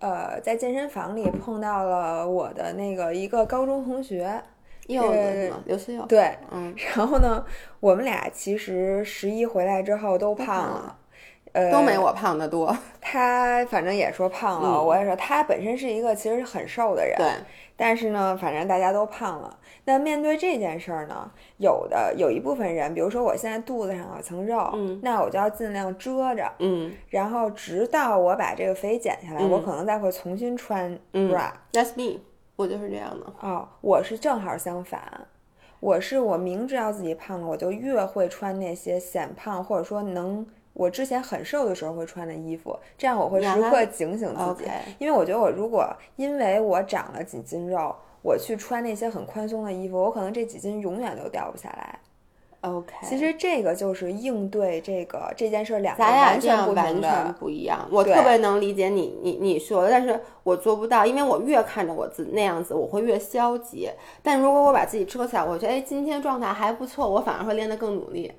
[0.00, 4.42] 呃，在健身房里碰到了我的那个一个高中同学，
[4.88, 5.52] 柚子？
[5.64, 6.04] 刘思柚。
[6.06, 7.44] 对，嗯，然后呢，
[7.80, 10.98] 我们俩其实十一回来之后都胖胖了，
[11.52, 12.76] 呃，都没我胖的多。
[13.00, 17.28] 他反正也说胖了，嗯我也说他本身是一个其实很瘦的人，对，
[17.76, 19.58] 但是呢，反正大家都胖了。
[19.84, 31.50] 那面对这件事儿呢，有的有一部分人，比如说我现在肚子上有层肉，嗯那我就要尽量遮着，嗯然后直到我把这个肥减下来，嗯我可能再会重新穿嗯 bra。
[31.72, 32.20] ，That's me，
[32.56, 33.26] 我就是这样的。
[33.40, 35.02] 哦，我是正好相反，
[35.80, 45.86] 我是我明知道自己胖了，我就越会穿那些显胖或者说能我之前很瘦的时候会穿的衣服，这样我会时刻警醒自己因为我觉得我如果
[46.16, 51.98] 因为我长了几斤肉，我去穿那些很宽松的衣服，我可能这几斤永远都掉不下来。
[52.62, 57.34] OK，其实这个就是应对这个这件事儿两个完全不完全。
[57.34, 57.88] 不一样。
[57.90, 63.90] 我特别能理解你你你说的，但是我做不到，因为我越看着我自那样子，我会越消极。
[64.22, 68.32] 但如果我把自己遮起来，我觉得哎，今天状态还不错，我反而会练得更努力。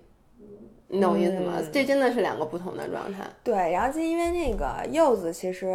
[0.87, 1.55] 你懂我意思吗？
[1.57, 3.25] 嗯这真的是两个不同的状态。
[3.43, 5.67] 对，然后就因为那个柚子其实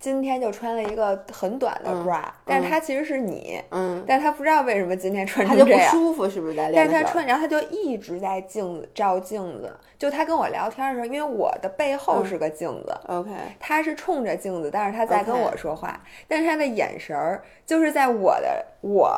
[0.00, 5.90] 今天就穿了一个很短的 bra，、但是它其实是你，嗯，但是他不知道为什么今天穿他就不成这样。
[5.90, 7.02] 舒服，是不是在但是他？
[7.02, 9.76] 穿，然后他就一直在镜子照镜子。
[9.98, 19.10] 就他跟我聊天的时候，因为我的背后是个镜子，OK，他是冲着镜子，但是他在跟我说话但是他的眼神儿就是在我的我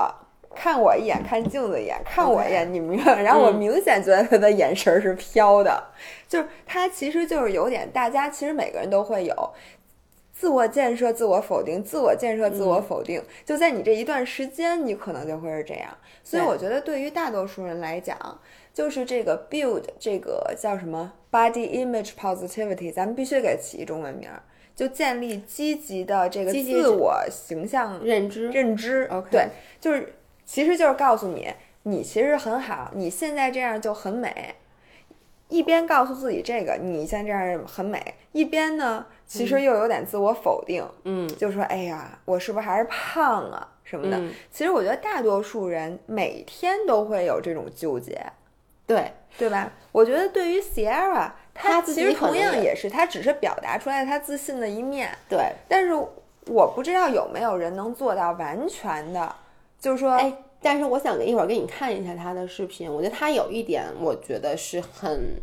[0.54, 3.20] 看我一眼，看镜子一眼，看我一眼，你明白吗？
[3.20, 5.84] 然后我嗯明显觉得他的眼神儿是飘的，
[6.26, 9.52] 就是他其实就是有点，大家其实每个人都会有。
[10.40, 15.94] 自我建设、自我否定、自我建设、自嗯我否定，就在你这一段时间，你可能就会是这样。
[16.24, 18.16] 所以我觉得，对于大多数人来讲，
[18.72, 24.42] 就是这个 build 这个叫什么 body image positivity，咱们必须给起一中文名儿，
[24.74, 28.48] 就建立积极的这个自我形象认知。
[28.48, 29.06] 认知。
[29.10, 29.48] OK 对，
[29.78, 30.14] 就是
[30.46, 34.54] 其实就是告诉你，你其实很好，你现在这样就很美。
[35.50, 41.28] 一边告诉自己这个你现在这样很美，一边呢，其实又有点自我否定，嗯。
[41.36, 48.20] 就说：“哎呀，我是不是还是胖啊什么的？”嗯，其实我觉得大多数人每天都会有这种纠结，
[48.88, 49.72] 对，对吧？
[49.92, 55.94] 我觉得对于 Sierra，她她其实同样也是，她只是表达出来她自信的一面，对，但是
[56.46, 59.32] 我不知道有没有人能做到完全的，
[59.78, 65.40] 就是说，哎但是我想给一会儿给你看一下她的视频，我觉得她有一点我觉得是很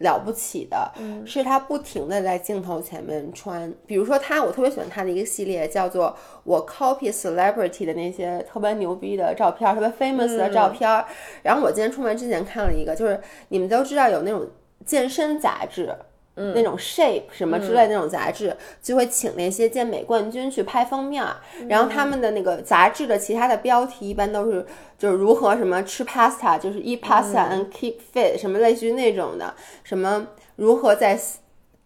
[0.00, 0.92] 了不起的，
[1.24, 11.04] 是他不停的在镜头前面穿，比如说他，我特别喜欢他的一个系列叫做我 copy celebrity 的那些特别牛逼的照片，特别 famous 的照片。
[11.42, 14.48] 然后我今天出门之前看了一个，就是你们都知道有那种
[14.84, 15.94] 健身杂志。
[16.36, 21.24] 那种 shape 什么之类的那种杂志，就会请那些健美冠军去拍封面，
[21.68, 24.64] 然后他们的那个杂志的其他的标题一般都是
[24.98, 31.18] 就是如何什么吃 pasta，就是 eat pasta and keep fit，什么类似于那种的，什么如何在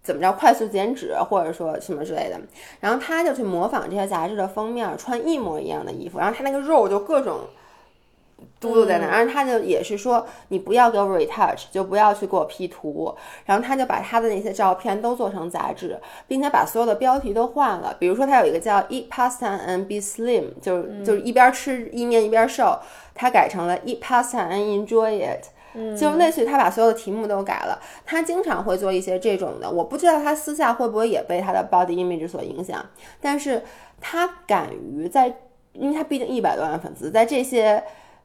[0.02, 2.40] 怎么着快速减脂或者说什么之类的，
[2.80, 7.40] 然后他就去模仿这些杂志的封面，穿一模一样的衣服，然后他那个肉就各种。
[8.60, 13.14] 嘟嘟在那，然后他就也是说，你不要给我 retouch，就不要去给我 P 图。
[13.44, 17.94] 然后他就把他的那些照片都做成杂志，并且把所有的标题都换了。
[17.98, 22.78] 比如说他有一个叫 Eat Pasta and Be Slim，就是就是一边吃意面一边瘦，
[23.14, 27.80] 他改成了 Eat Pasta and Enjoy It，就类似于他把所有的题目都改了。
[28.06, 32.84] 他经常会做一些这种的，我不知道他私下会不会也被他的 body image 所影响，
[33.20, 33.62] 但是
[34.00, 35.36] 他敢于在，
[35.72, 37.82] 因为他毕竟一百多万粉丝，在这些。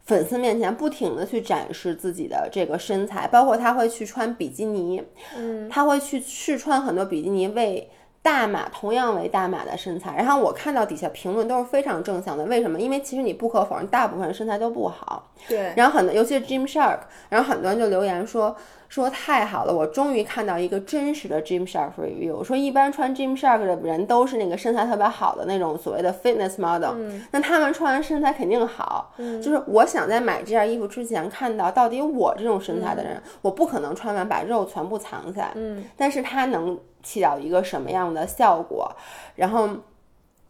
[0.10, 5.04] 粉丝面前不停的去展示自己的这个身材，包括他会去穿比基尼，
[5.38, 7.88] 嗯，他会去试穿很多比基尼为
[8.24, 10.15] 大码同样为大码的身材。
[10.17, 12.80] 然后我看到底下评论都是非常正向的，为什么？
[12.80, 15.32] 因为其实你不可否认，大部分人身材都不好。
[15.48, 15.72] 对。
[15.78, 18.56] 然后很多，尤其是 Gym Shark，然后很多人就留言说。
[18.89, 22.43] 说太好了，我终于看到一个真实的 Gym Shark review。
[22.43, 26.95] 说一般穿 Gym Shark 的人都是那个身材特别好的那种所谓的 fitness model，
[27.30, 29.13] 那他们穿完身材肯定好。
[29.17, 35.52] 就是我想在买这件衣服之前看到，到底我这种身材的人，我不可能穿完把肉全部藏起来。
[35.54, 38.91] 嗯，但是它能起到一个什么样的效果？
[39.36, 39.69] 然后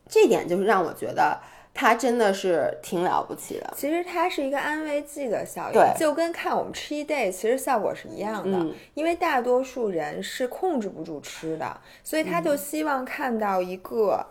[0.07, 1.37] 这点就是让我觉得。
[1.73, 3.73] 它真的是挺了不起的。
[3.77, 8.65] 其实它是一个安慰剂的效应，就跟看我们吃一 day，其实效果是一样的。
[8.95, 14.25] 因为大多数人是控制不住吃的，所以他就希望看到一个，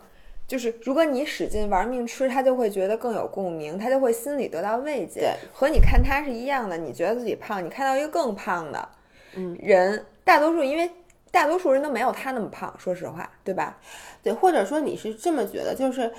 [0.47, 5.33] 就是如果你使劲玩命吃，他就会觉得更有共鸣，他就会心里得到慰藉。
[5.51, 8.89] 和你看他是一样的，你觉得自己胖，你看到一个更胖的，
[9.35, 10.91] 嗯，人大多数因为
[11.31, 13.79] 大多数人都没有他那么胖，说实话，对吧？
[14.21, 16.11] 对，或者说你是这么觉得，就是。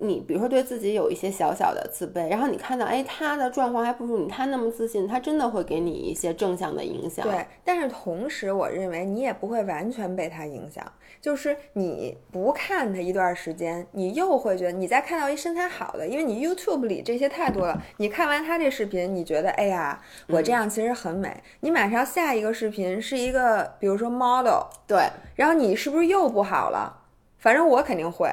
[0.00, 7.26] 你比如说对自己有一些小小的自卑，然后你看到哎他的状况还不如你，他那么自信，他真的会给你一些正向的影响。
[7.26, 10.84] 对，但是同时我认为你也不会完全被他影响，
[11.20, 27.02] 就是你不看他一段时间，你又会觉得你再看到一身材好的，因为你 YouTube 里这些太多了，你看完他这视频，你觉得哎呀我这样其实很美，你马上下一个视频是一个比如说 model，对，然后你是不是又不好了？
[27.38, 28.28] 反正我肯定会。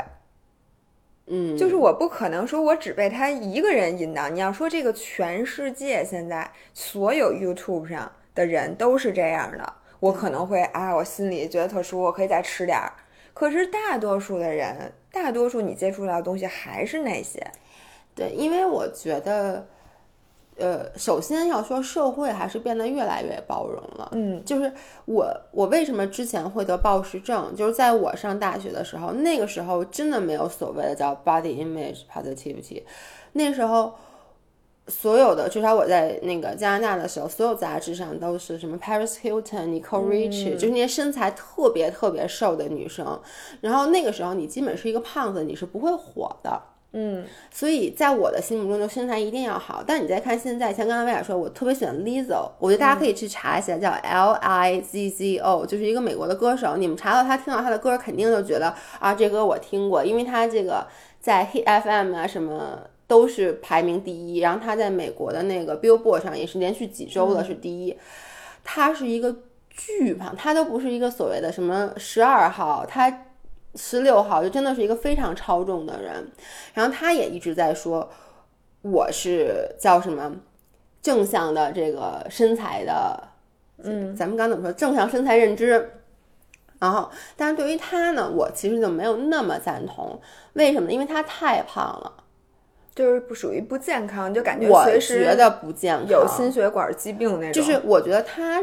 [1.28, 4.30] 嗯，就是我不可能说我只被他一个人引导。
[4.30, 12.94] 你要说这个全世界现在所有 YouTube 上的人都是这样的，我可能会啊，我心里觉得特殊，我可以再吃点儿。
[13.34, 17.46] 可是大多数的人，大多数你接触到的东西还是那些。
[18.14, 19.68] 对，因为我觉得。
[20.58, 24.10] 呃，首先要说社会还是变得越来越包容了。
[24.14, 24.72] 嗯，就是
[25.04, 27.54] 我我为什么之前会得暴食症？
[27.56, 32.84] 就是在我上大学的时候，那个时候真的没有所谓的叫 body image positivity。
[33.34, 33.94] 那时候
[34.88, 43.20] 所有的，至少我在那个加拿大的时候，所有杂志上都是什么 Paris Hilton、Nicole Richie，就是那些身材特别特别瘦的女生。
[43.60, 46.62] 然后那个时候你基本是一个胖子，你是不会火的。
[46.98, 49.84] 嗯，所以在我的心目中，就身材一定要好。
[49.86, 56.78] 但你再看现在，像刚才薇娅说，我特别喜欢 Lizzo，我觉得大家可以去查一下，叫 L I Z Z O，就是一个美国的歌手。
[56.78, 60.88] 你们查到他，听到他的歌，肯定就觉得啊，这歌我听过，因为他这个
[61.20, 67.94] 在 Hit FM 啊什么都是排名第一，然后他在美国的那个 Billboard 上也是连续几周的是第一。
[68.64, 69.36] 他是一个
[69.70, 73.24] 巨胖，他都不是一个所谓的什么十二号，他。
[73.76, 76.32] 十六号就真的是一个非常超重的人，
[76.74, 78.10] 然后他也一直在说，
[78.82, 80.34] 我是叫什么
[81.02, 83.22] 正向的这个身材的，
[83.84, 85.92] 嗯，咱们刚怎么说正向身材认知，
[86.80, 90.22] 然后，但是对于他呢，我其实就没有那么赞同，
[90.54, 90.90] 为什么？
[90.90, 92.24] 因为他太胖了，
[92.96, 97.54] 就是不属于不健康，就感觉我觉得不健康，有心血管疾病那种。
[97.54, 98.62] 就是我觉得他，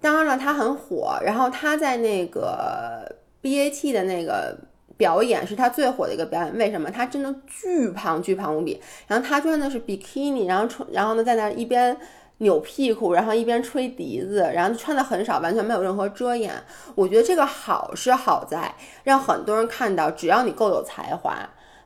[0.00, 3.16] 当然了，他很火，然后他在那个。
[3.40, 4.56] B A T 的那个
[4.96, 6.90] 表演是他最火的一个表演，为什么？
[6.90, 8.80] 他真的巨胖，巨胖无比。
[9.06, 11.96] 然后他穿的是比基尼，然后穿，然后呢在那一边
[12.38, 16.52] 扭屁股，然后一边吹笛子，然后穿的很少，完全没有任何遮掩。
[16.94, 18.74] 我觉得这个好是好在
[19.04, 21.36] 让很多人看到，只要你够有才华，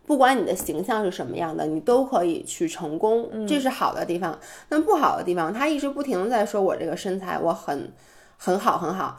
[0.07, 4.39] 不管你的形象是什么样的，你都可以去成功，这是好的地方。
[4.69, 7.93] 那不好的地方，他一直不停的在说我这个身材我很
[8.37, 9.19] 很好很好，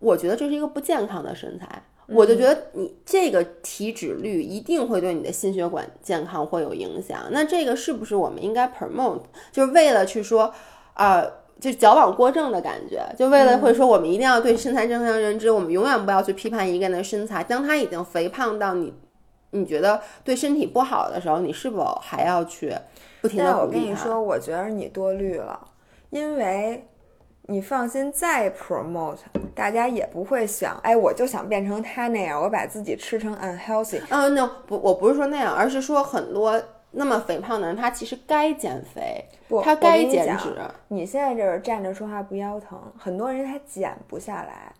[0.00, 1.82] 我觉得这是一个不健康的身材。
[2.12, 7.20] 我就觉得你这个体脂率一定会对你的心血管健康会有影响。
[7.30, 9.20] 那这个是不是我们应该 promote？
[9.52, 10.52] 就是为了去说，
[10.94, 11.24] 啊，
[11.60, 17.44] 就矫枉过正的感觉，就为了会说我们一定要对身材正向认知，我们永远不要去批判一个人的身材。
[17.44, 18.92] 当他已经肥胖到你
[19.52, 22.74] 你觉得对身体不好的时候，你是否还要去
[23.20, 25.60] 不停的我跟你说，我觉得你多虑了，
[26.10, 26.88] 因为。
[27.50, 29.18] 你放心，再 promote，
[29.56, 34.00] 大家也不会想，哎，我就想变成他那样，我把自己吃成 unhealthy。
[34.08, 39.24] 嗯，no，不，我不是说那样，而是说很多那么肥胖的人，他其实该减肥，
[39.64, 40.54] 他该减脂。
[40.86, 44.72] 你现在这是站着说话不腰疼，很多人他减不下来。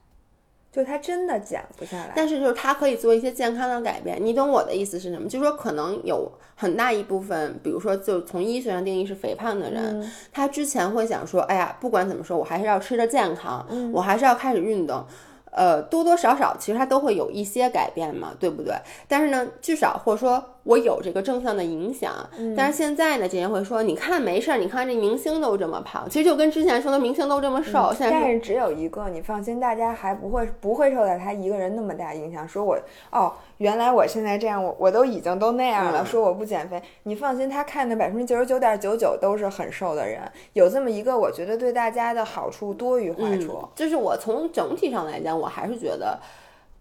[0.72, 5.28] 就他真的减不下来，但是就是他可以做一些健康的改变，你懂我的意思是什么？
[5.28, 15.04] 就是说可能有很大一部分，比如说就从医学上定义是肥胖的人，他之前会想说，哎呀，不管怎么说，我还是要吃的健康，我还是要开始运动。
[15.52, 18.72] 呃，多多少少其实他都会有一些改变嘛，对不对？
[19.08, 22.12] 但是呢，至少或者说我有这个正向的影响。
[22.56, 27.92] 但是现在呢，这些人会说，你看没事儿，你看这明星都这么胖，其实就跟之前说的明星都这么瘦。
[27.96, 32.48] 现在但是只有一个，你放心，大家还不会不会受到他一个人那么大影响。
[32.48, 32.78] 说我
[33.10, 33.32] 哦。
[33.60, 36.02] 原来我现在这样，我我都已经都那样了。
[36.02, 40.22] 说我不减肥，你放心，他看的百分之九十九点九九都是很瘦的人。
[40.54, 43.62] 有这么一个，我觉得对大家的好处多于坏处。
[43.74, 46.18] 就是我从整体上来讲，我还是觉得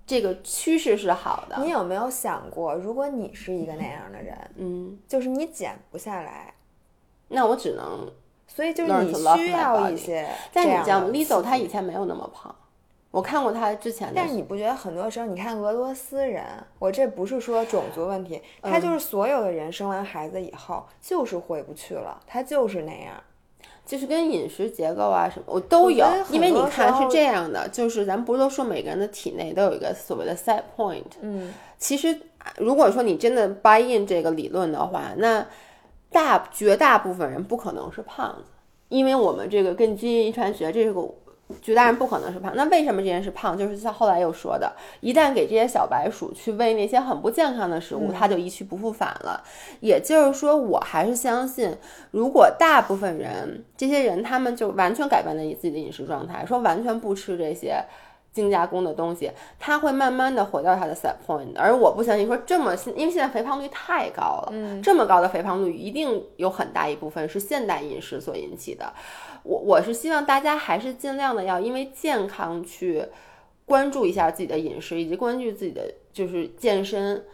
[0.10, 1.58] 这个趋势是好的。
[1.64, 6.52] 你有没有想过，如果你是一个那样的人，嗯，就是你减不下来，
[7.28, 8.12] 那我只能，
[8.48, 10.28] 所以就是你需要一些。
[10.52, 12.56] 但你讲 Lizzo，她以前没有那么胖。
[13.12, 16.44] 我看过他之前的，但是你不觉得很多时候，你看俄罗斯人，
[16.80, 23.14] 我这不是说种族问题，他就是所有的人生完孩子以后就是回不去了，他就是那样，
[23.90, 32.16] 就是跟饮食结构啊什么我都有，因为你看是这样的，就是咱们不是都说每个人的体内都有一个所谓的 set point，嗯，其实
[32.58, 35.44] 如果说你真的 buy in 这个理论的话，那
[36.12, 38.52] 大绝大部分人不可能是胖子，
[38.90, 41.10] 因为我们这个跟基因遗传学这个。
[41.62, 43.58] 绝大人不可能是胖，那为什么这件事胖？
[43.58, 44.72] 就是像后来又说的，
[45.02, 49.44] 一旦给这些小白鼠去喂那些很不健康的食物，它就一去不复返了。
[49.80, 51.76] 也就是说，我还是相信，
[52.12, 57.84] 如果大部分人，这些人他们就完全改变了自己的饮食状态，说完全不吃这些
[58.32, 61.48] 精加工的东西，他会慢慢的回到他的 set point。
[61.56, 68.94] 而我不相信说这么现，因为现在肥胖率太高了，嗯，这么高的肥胖率一定有很大一部分是现代饮食所引起的。
[69.50, 73.04] 我我是希望大家还是尽量的要因为健康去
[73.66, 77.26] 关注一下自己的饮食，以及关注自己的就是健身。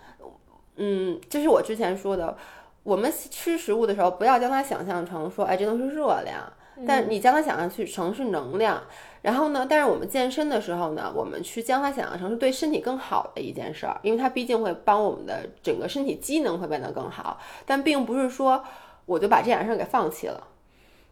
[0.78, 2.38] 嗯，这是我之前说的，
[2.84, 6.42] 我们吃食物的时候不要将它想象成说，哎，这都是热量，
[6.88, 8.82] 但你将它想象去成是能量。
[9.22, 17.42] 然后呢，但是我们健身的时候呢，我们去将它想象成是对身体更好的一件事儿，因为它毕竟会帮我们的整个身体机能会变得更好。
[17.66, 18.64] 但并不是说
[19.06, 20.48] 我就把这件事儿给放弃了。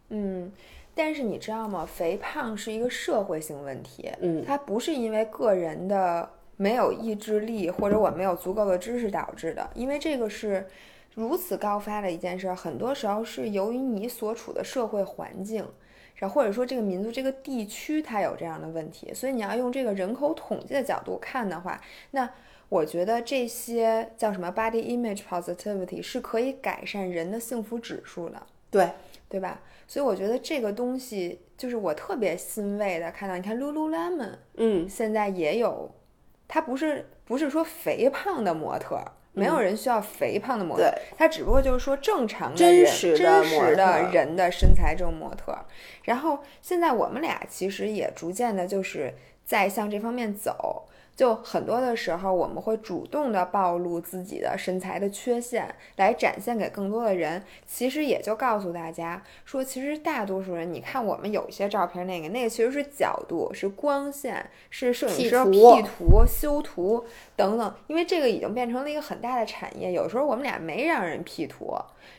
[0.08, 0.50] 嗯。
[0.94, 1.84] 但是你知道吗？
[1.84, 10.66] 肥胖是一个社会性问题，嗯，它不是因为个人的没有意志力或者我没有足够的知识导致的，因为这个是
[11.14, 15.66] 如此高发的一件事，很多时候是由于你所处的社会环境，
[16.14, 21.80] 然后或者说这个民族、这个地区它有这样的问题，所以你要用这个人口统计的角度看的话，
[22.12, 22.30] 那
[22.68, 28.40] 我觉得这些叫什么？body image positivity 是可以改善人的幸福指数的，
[28.70, 28.88] 对，
[29.28, 29.60] 对吧？
[29.86, 35.94] 所以我觉得这个东西就是我特别欣慰的，看到你看 Lululemon，嗯，现在也有，
[36.48, 45.56] 它不是不是说肥胖的模特，没有人需要肥胖的模特，它只不过就是说正常的真实真实的人的身材这种模特。
[46.04, 49.14] 然后现在我们俩其实也逐渐的就是
[49.44, 50.86] 在向这方面走。
[51.16, 57.40] 就很多的时候，我们会主动的暴露自己的身材的缺陷，来展现给更多的人。
[57.66, 67.04] 其实也就告诉大家说，其实大多数人，你看我们有一些照片，那个那个其实是角度，是光线，是摄影师 P 图、修图
[67.36, 67.74] 等等。
[67.86, 69.92] 因为这个已经变成了一个很大的产业。
[69.92, 71.76] 有时候我们俩没让人 P 图，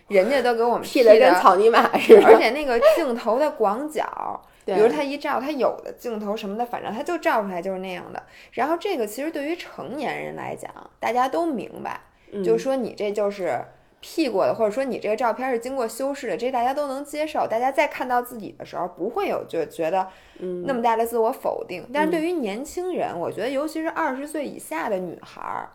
[0.07, 4.41] 人家都给我们 P 的跟草泥马似的，而且那个镜头的广角。
[4.65, 8.23] 比如他一照，他有的镜头什么的，反正他就照出来就是那样的。
[8.51, 12.01] 然后这个其实对于成年人来讲，大家都明白，
[12.43, 13.63] 就是说你这就是
[14.01, 17.47] P 过的，或者说你这个照片是经过修饰的，这大家都能接受。
[17.47, 20.07] 大家在看到自己的时候，不会有就觉得
[20.39, 21.87] 那么大的自我否定。
[21.93, 25.69] 但是对于年轻人，我觉得尤其是二十岁以下的女孩儿，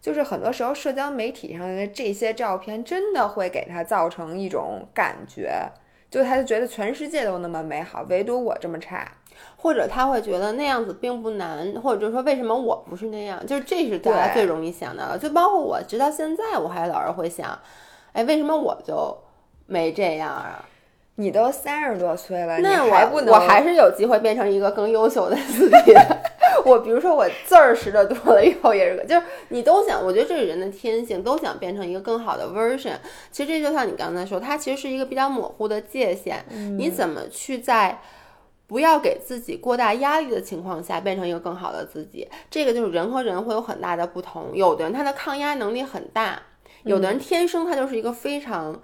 [0.00, 5.70] 就是很多时候社交媒体上的这些照片，真的会给他造成一种感觉，
[6.10, 9.10] 就他就觉得全世界都那么美好，唯独我这么差。
[9.56, 15.18] 或者他会觉得那样子并不难，或者就是说为什么我不是那样，就是这是大家最容易想到的。
[15.18, 17.56] 就包括我，直到现在我还老是会想，
[18.12, 19.16] 哎，为什么我就
[19.66, 20.64] 没这样啊？
[21.18, 25.92] 你都三十多岁了，那我还不能，我还是有机会变成一个更优秀的自己。
[26.64, 32.94] 我比如说我字儿识的多了以后也是，就是你都想，我觉得这是人的天性，都想变成一个更好的 version。
[33.30, 36.44] 其实这就像你刚才说，它其实是一个比较模糊的界限，
[36.78, 38.00] 你怎么去在。
[38.68, 42.28] 不要给自己过大压力的情况下，变成一个更好的自己。
[42.50, 44.50] 这个就是人和人会有很大的不同。
[44.52, 46.38] 有的人他的抗压能力很大，
[46.82, 48.78] 有的人天生他就是一个非常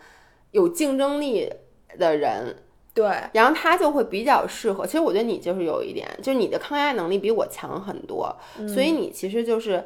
[0.53, 1.53] 有竞争力
[1.99, 2.57] 的人。
[2.93, 4.87] 对，然后他就会比较适合。
[4.87, 8.33] 其实我觉得你就是有一点，就是你的抗压能力比我强很多，
[8.69, 9.85] 所以你其实就是，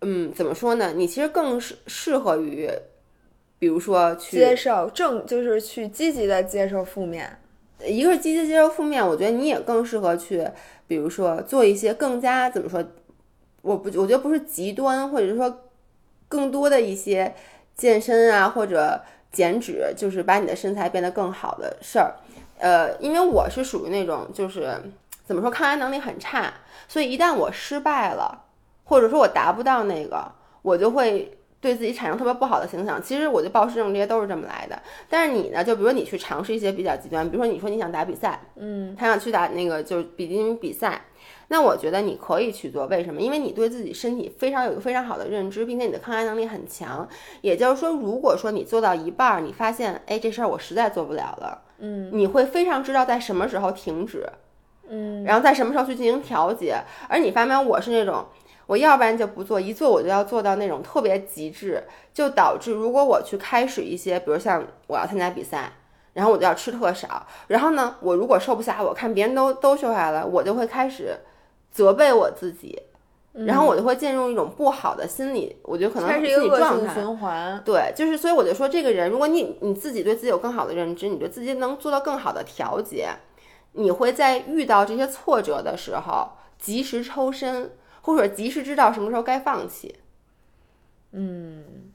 [0.00, 0.92] 嗯，怎么说呢？
[0.96, 2.68] 你其实更适适合于，
[3.60, 7.38] 比如说去接受正，就是去积极的接受负面。
[7.86, 10.44] 一个是积极接受负面，我觉得你也更适合去，
[10.88, 12.84] 比如说做一些更加怎么说，
[13.62, 15.60] 我不，我觉得不是极端，或者说
[16.26, 17.32] 更多的一些
[17.76, 19.00] 健身啊或者
[19.32, 22.14] 减脂，就是把你的身材变得更好的事儿。
[22.58, 24.72] 呃，因为我是属于那种就是
[25.24, 26.52] 怎么说抗压能力很差，
[26.86, 28.44] 所以一旦我失败了，
[28.84, 30.30] 或者说我达不到那个，
[30.62, 31.34] 我就会。
[31.60, 34.80] 对自己产生特别不好的影响，其实我觉得暴食症这些都是这么来的。
[35.08, 41.02] 但是你呢，就比如说你去尝试一些比较极端，比如说你说你想打比赛，嗯，他想去打那个就是比基尼比赛，
[41.48, 42.86] 那我觉得你可以去做。
[42.86, 43.20] 为什么？
[43.20, 47.08] 因为你对自己身体非常有一个非常好的认知，并且你的抗压能力很强。
[47.40, 54.28] 也就是说，如果说你做到一半，你发现哎这事儿我实在做不了了，嗯，你会非常知道在什么时候停止，
[54.88, 56.76] 嗯，然后在什么时候去进行调节。
[57.08, 58.24] 而你发现我是那种。
[58.66, 61.82] 我要不然就不做，一做我就要做到那种特别极致，
[62.12, 65.72] 就导致如果我去开始一些，比如像我要参加比赛，
[66.12, 71.16] 然后我就要吃特少，然后呢，我如果瘦不下，我看别人都都瘦下来了，我就会开始
[71.70, 72.80] 责备我自己，
[73.32, 77.62] 然后我就会进入一种不好的心理，我觉得可能是一个恶性循环。
[77.64, 83.10] 对，就是所以我就说，这个人如果你你自己对自己有更好的认知，你对自己能做到更好的调节，
[83.72, 87.72] 你会在遇到这些挫折的时候及时抽身。
[88.00, 89.94] 或者及时知道什么时候该放弃。
[91.12, 91.87] 嗯，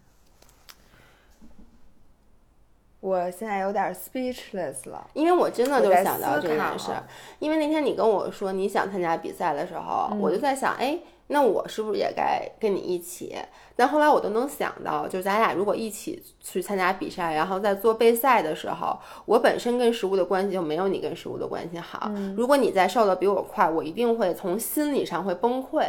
[3.03, 7.03] 我现在有点 speechless 了，因为我真的就想到这件事儿。
[7.39, 10.97] 因为那天你跟我说你想参加比赛的时候，我就在想，哎。
[11.27, 13.35] 那我是不是也该跟你一起？
[13.77, 22.11] 但后来我都能想到，就是咱俩如果一起去参加比赛，然后在做备赛的时候，我本身跟食物的关系就没有你跟食物的关系好。
[22.35, 25.85] 如果你再瘦的比我快，我一定会从心理上会崩溃。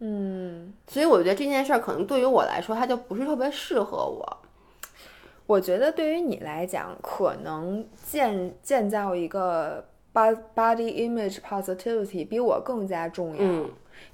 [0.00, 4.38] 嗯，所以我觉得这件事儿可能对于我来说，它就不是特别适合我。
[5.46, 13.64] 我觉得对于你来讲，可能建建造一个 body image positivity 比我更加重要。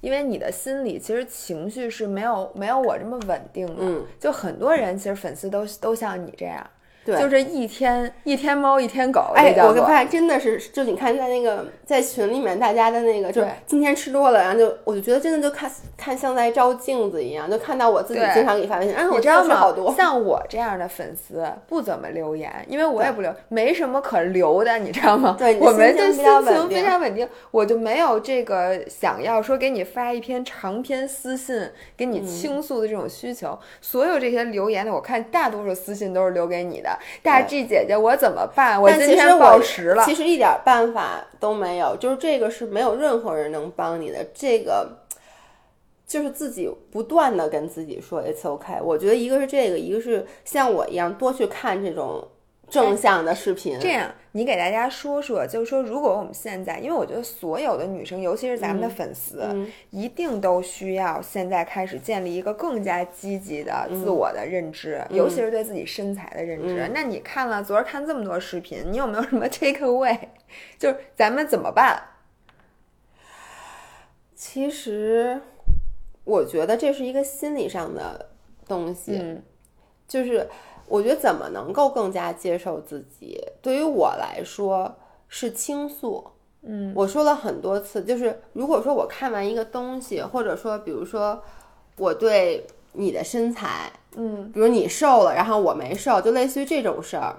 [0.00, 6.64] 因为你的心理其实情绪是没有没有我这么稳定的，就很多人其实粉丝都都像你这样。
[7.04, 19.56] 对，就这一天一天猫一天狗，哎，我发现真的是，就你看在那个在群里面大家的那个，就今天吃多了，然后就我就觉得真的就看看像在照镜子一样，就看到我自己经常给你发微信，哎，我知道吗？
[19.56, 19.92] 好多。
[19.94, 25.34] 像我这样的粉丝不怎么留言，因为我也不留，没什么可留的，你知道吗？
[25.36, 33.58] 对，我们就心情非常稳定，我就没有这个想要说给你发一篇长篇私信给你倾诉的这种需求。
[33.80, 36.91] 所有这些留言的，我看大多数私信都是留给你的。
[37.22, 38.80] 大 G 姐姐，我怎么办？
[38.80, 40.04] 我今天暴食了。
[40.04, 44.26] 其实一点办法都没有，就是这个是没有任何人能帮你的。
[44.34, 44.98] 这个
[46.06, 48.80] 就是自己不断的跟自己说 “It's OK”。
[48.82, 52.28] 我觉得一个是这个，一个是像我一样多去看这种。
[52.72, 59.46] 正向的视频，这样你给大家说说，就是说，如果我们现在，因为我觉得所有的女生，尤其是咱们的粉丝，
[59.90, 66.90] 一定都需要现在开始建立一个更加积极的自我的认知，尤其是对自己身材的认知。
[66.94, 70.18] 那你看了昨儿看这么多视频，你有没有什么 take away？
[70.78, 72.02] 就是咱们怎么办？
[74.34, 75.38] 其实
[76.24, 78.30] 我觉得这是一个心理上的
[78.66, 79.40] 东西，
[80.08, 80.48] 就是。
[80.92, 83.42] 我觉得怎么能够更加接受自己？
[83.62, 84.94] 对于我来说
[85.26, 86.22] 是倾诉。
[86.60, 91.42] 嗯，我说了很多次，就是如果说我看完一个东西，或者说比如说
[91.96, 97.36] 我对你的身材，嗯，比如你瘦了，然后我没瘦，就类似于这种事儿。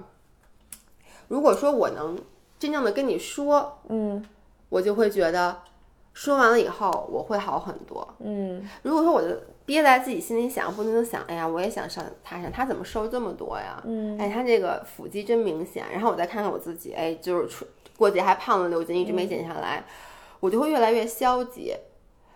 [1.27, 2.17] 如果说我能
[2.57, 4.25] 真正的跟你说，嗯，
[4.69, 5.55] 我就会觉得
[6.13, 8.07] 说完了以后，我会好很多。
[8.19, 9.35] 嗯如果说我就
[9.65, 13.81] 憋在自己心里想，不停的想，哎呀，我也想上他上，他怎么瘦这么多呀？
[13.85, 15.83] 嗯哎，他这个腹肌真明显。
[15.91, 17.65] 然后我再看看我自己，哎，就是出
[17.97, 19.83] 过节还胖了六斤，一直没减下来，
[20.39, 21.73] 我就会越来越消极。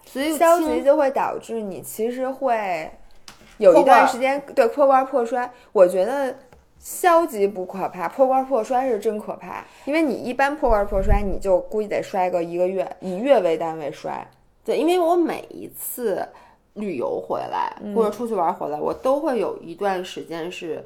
[0.05, 2.89] 所以消极就会导致你其实会
[3.57, 5.51] 有一段时间对破罐破摔。
[5.73, 6.33] 我觉得
[6.79, 9.65] 消极不可怕，破罐破摔是真可怕。
[9.85, 14.25] 因为你一般破罐破摔，你就估计得摔个一个月，以月为单位摔。
[14.63, 16.27] 对，因为我每一次
[16.73, 20.83] 旅游回来或者出去玩回来，我都会有一段时间是，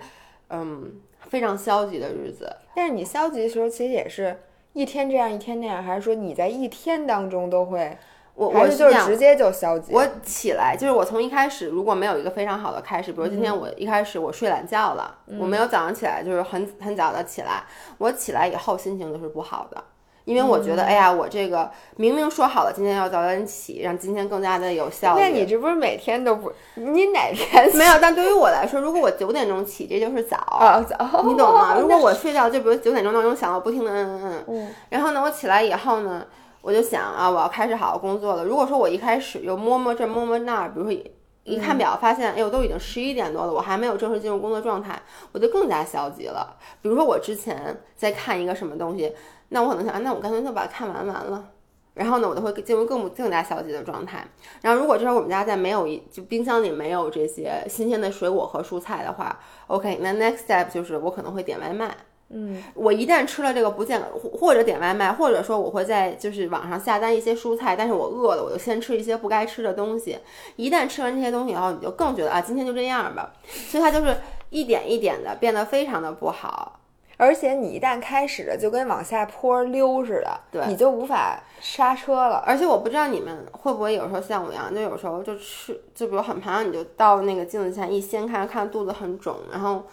[0.49, 0.91] 嗯，
[1.27, 2.47] 非常消极的日子。
[2.75, 4.39] 但是你消极的时候，其实也是
[4.73, 7.97] 一天这样一天那样，还是说你在一天当中都会，
[8.36, 9.93] 我我是就是直接就消极？
[9.93, 17.63] 我起来就是我从一开始如果没有一个非常好的开始，比如今天我一开始我睡懒觉了，我没有早上起来就是很很早的起来，
[17.97, 19.84] 我起来以后心情就是不好的。
[20.23, 25.19] 因为我觉得，哎呀，我这个明明说好了今天要早点起，让今天更加的有效率。
[25.19, 26.53] 那你这不是每天都不？
[26.75, 27.93] 你哪天没有？
[27.99, 30.38] 但对于我来说，如果我九点钟起，这就是早。
[30.38, 30.79] 啊？
[30.88, 31.75] 早你懂吗？
[31.82, 36.23] 如果我睡觉，就比如九点钟闹钟响了，我不停的嗯嗯嗯，然后呢，我起来以后呢，
[36.62, 38.45] 我就想啊，我要开始好好工作了。
[38.45, 41.12] 如果说我一开始又摸摸这摸摸那儿，比如说一
[41.43, 45.01] 一看表发现，哎呦，都已经十一点多了，我还没有正式进入工作状态，
[45.32, 46.55] 我就更加消极了。
[46.82, 49.14] 比如说我之前在看一个什么东西，
[49.49, 51.49] 那我可能想，啊那我干脆就把它看完完了。
[51.93, 54.26] 然后呢，我就会进入更更加消极的状态。
[54.62, 59.38] 然后，如果这时候我们家在没有一就冰箱里没有这些新鲜的水果和蔬菜的话
[59.68, 61.93] ，OK，那 next step 就是我可能会点外卖。
[62.34, 70.17] 嗯，我一旦吃了这个不健或或者点外卖，或者说我会在就是网上下单一些蔬菜，但是我饿了，我就先吃一些不该吃的东西。
[70.55, 73.32] 一旦吃完这些东西以后，你就更觉得啊，今天就这样吧。
[73.45, 74.15] 所以它就是
[74.49, 76.77] 一点一点的变得非常的不好。
[77.17, 82.43] 而且你一旦开始了，就跟往下坡溜似的，对你就无法刹车了。
[82.47, 89.84] 而且我不知道你们会不会有时候像我一样，就有时候就吃，就比如很胖，你就到那个镜子前一掀开，看肚子很肿，然后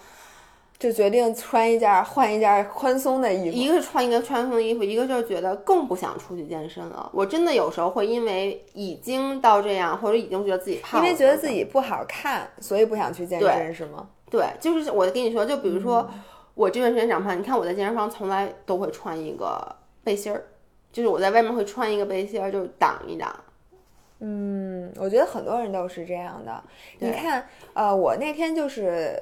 [0.78, 3.56] 就决定穿一件换一件宽松的衣服。
[3.56, 7.10] 一个是穿一个宽松的衣服，一个就是觉得更不想出去健身了。
[7.12, 14.08] 我真的有时候会因为已经到这样，或者已经觉得自己胖了，因为觉得自己不好看，所以不想去健身，是吗？
[14.30, 16.20] 对，就是我跟你说，就比如说、嗯
[16.58, 19.64] 我这段时间长胖，你看我在健身房从来都会穿一个
[20.02, 20.42] 背心儿，
[20.90, 23.32] 就是我在外面会穿一个背心儿，就是挡一挡。
[24.18, 26.60] 嗯，我觉得很多人都是这样的。
[26.98, 29.16] 你看，呃，我那天就是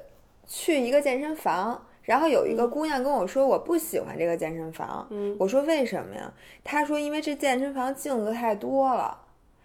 [0.47, 5.07] 去一个健身房，然后有一个姑娘跟我说，我不喜欢这个健身房。
[5.11, 6.33] 嗯我说为什么呀？
[6.63, 9.23] 她说因为这健身房镜子太多了。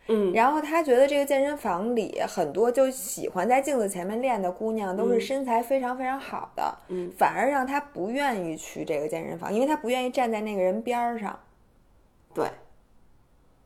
[0.08, 11.40] 嗯，然后她觉得这个健身房里很多就喜欢在镜子前面练的姑娘都是身材非常非常好的，嗯反而让她不愿意去这个健身房，因为她不愿意站在那个人边儿上。
[12.34, 12.48] 对。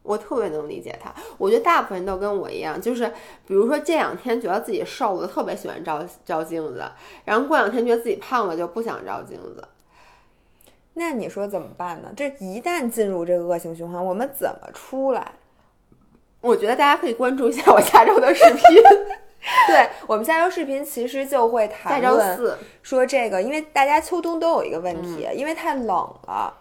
[0.05, 3.07] 我特别能理解他，我觉得大部分人都跟我一样，就是
[3.47, 6.83] 比如说这两天觉得自己瘦了，特别喜欢照照镜子，
[7.25, 9.67] 然后过两天觉得自己胖了就不想照镜子。
[10.93, 12.09] 那你说怎么办呢？
[12.15, 15.33] 这一旦进入这个恶性循环，我们怎么出来？
[16.41, 18.61] 我觉得大家可以关注一下我下周的视频，
[19.67, 26.53] 对我们下周视频其实就会谈论周四，说这个，因为大家秋冬都有一个问题，因为太冷了。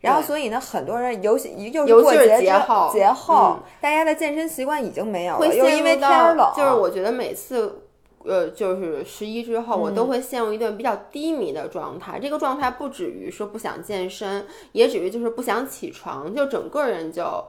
[0.00, 7.82] 然后，所以呢，很多人尤其又过节后节后嗯大家的健身习惯已经没有了，又因为天儿冷，就是我觉得每次。
[8.22, 12.18] 呃，就是十一之后，我都会陷入一段比较低迷的状态。
[12.20, 17.42] 这个状态不止于说不想健身，也止于就是不想起床，就整个人就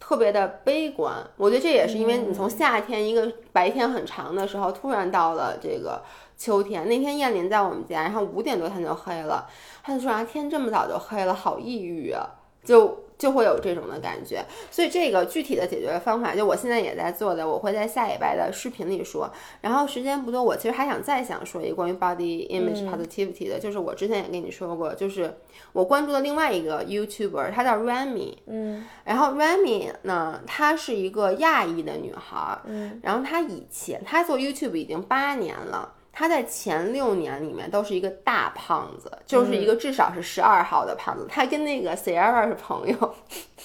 [0.00, 1.16] 特别的悲观。
[1.36, 6.02] 我觉得这也是因为你从夏天一个白天很长的时候，突然到了这个
[6.36, 6.88] 秋天。
[6.88, 9.46] 那天燕林在我们家，然后五点多天就黑了，
[9.82, 12.26] 他就说啊，天这么早就黑了，好抑郁啊，
[12.62, 14.44] 就就会有这种的感觉。
[14.70, 19.30] 所以这个具体的解决方法，就我现在也在做的，我会在下礼拜的视频里说。
[19.60, 25.32] 然后时间不多，我其实还想再想说一个关于 body image positivity 的，就是我之前也跟你说过，就是
[25.72, 35.94] 我关注的另外一个 YouTuber，她叫 Remy，嗯然后 Remy 呢，她是一个亚裔的女孩，嗯，然后她以前她做 YouTube 已经八年了。
[36.14, 41.26] 她在前六年里面都是一个大胖子，就是一个至少是十二号的胖子。
[41.28, 43.14] 他跟那个 Sierra 是朋友，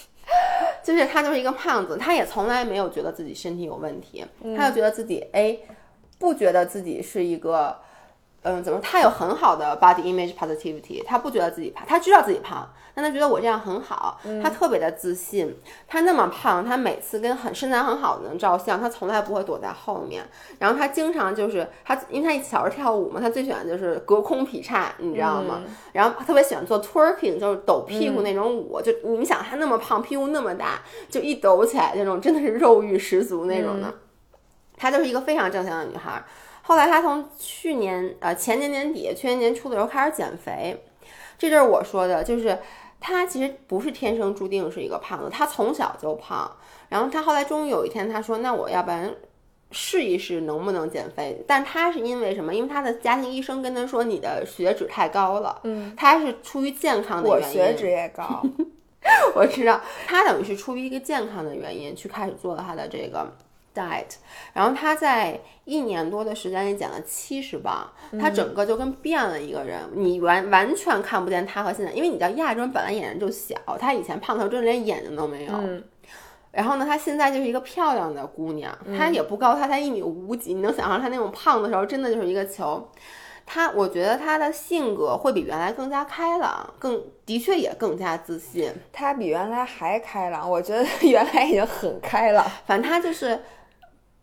[0.82, 4.26] 就是他就是一个胖子，他也从来没有觉得自己身体有问题，
[4.56, 5.56] 他就觉得自己哎，
[6.18, 7.78] 不觉得自己是一个
[8.42, 8.80] 嗯，怎么？
[8.82, 15.56] 他有很好的 body image positivity，他不觉得自己胖，他知道自己胖，但他觉得我这样很好，他特别的自信。
[15.86, 20.24] 他那么胖，他每次跟很身材很好的人照相，他从来不会躲在后面。
[20.58, 25.62] 然后他经常就是他，因为他小时候跳舞嘛，他最喜欢就是隔空劈叉，你知道吗？
[25.92, 28.80] 然后特别喜欢做 twerking，就是抖屁股那种舞。
[28.80, 33.92] 就你们想，他那么胖，屁股那么大，就一抖起来，那种真的是肉欲十足那种的。
[34.76, 36.24] 她就是一个非常正向的女孩。
[36.62, 40.82] 后来她从去年呃前年年底、去年年初的时候开始减肥，
[41.38, 42.58] 这就是我说的，就是
[43.00, 46.50] 他其实不是天生注定是一个胖子，他从小就胖。
[46.88, 49.14] 然后他后来终于有一天，他说：“那我要不然
[49.70, 52.52] 试一试能不能减肥？”但他是因为什么？
[52.54, 57.46] 因为他的家庭医生跟他说：“你的血脂太高了。”嗯，他是出于健康的原因。
[57.46, 58.42] 我血脂也高，
[59.36, 59.80] 我知道。
[60.06, 63.32] 他等于是出于一个健康的原因去开始做了他的这个。
[63.74, 64.16] diet，
[64.52, 67.86] 然后他在一年多的时间里减了七十磅，
[68.20, 75.52] 他整个就跟变了一个人，你完完全看不见他和现在，因为你知道亚洲人本来眼睛就小，他以前胖的时候真的连眼睛都没有。
[76.52, 82.90] 然后呢，她现在就是一个漂亮的姑娘，她也不高，她才一米五几，你能想象她那种胖的时候，真的就是一个球。
[83.46, 88.68] 她，我觉得她的性格会比原来更加开朗，更的确也更加自信。
[88.92, 93.38] 她比原来还开朗，我觉得 原来已经很开朗，反正她就是。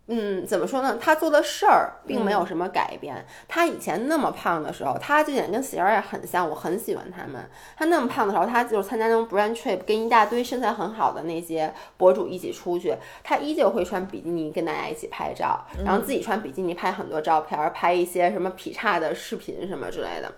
[0.10, 0.98] 嗯，怎么说呢？
[1.02, 3.26] 他做的事儿并没有什么改变。
[3.46, 7.50] 他以前那么胖的时候，他这点跟 Sierra 很像，我很喜欢他们。
[7.76, 20.34] 他那么胖的时候，他就参加那种 brand trip，跟一大堆身材很好的那些博主一起出去，他依旧会穿比基尼跟大家一起拍照，然后自己穿比基尼拍很多照片，拍一些什么劈叉的视频什么之类的。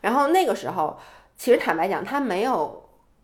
[0.00, 0.98] 然后那个时候，
[1.36, 2.82] 其实坦白讲，他没有。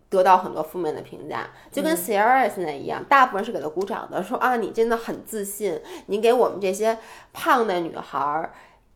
[0.08, 6.98] 得到很多负面的评价，就跟 Sierra 现在一样，大部分是给他鼓掌的，说啊，你真的很自信，你给我们这些
[7.32, 8.50] 胖的女孩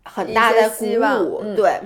[0.04, 1.80] 很大的鼓舞，对。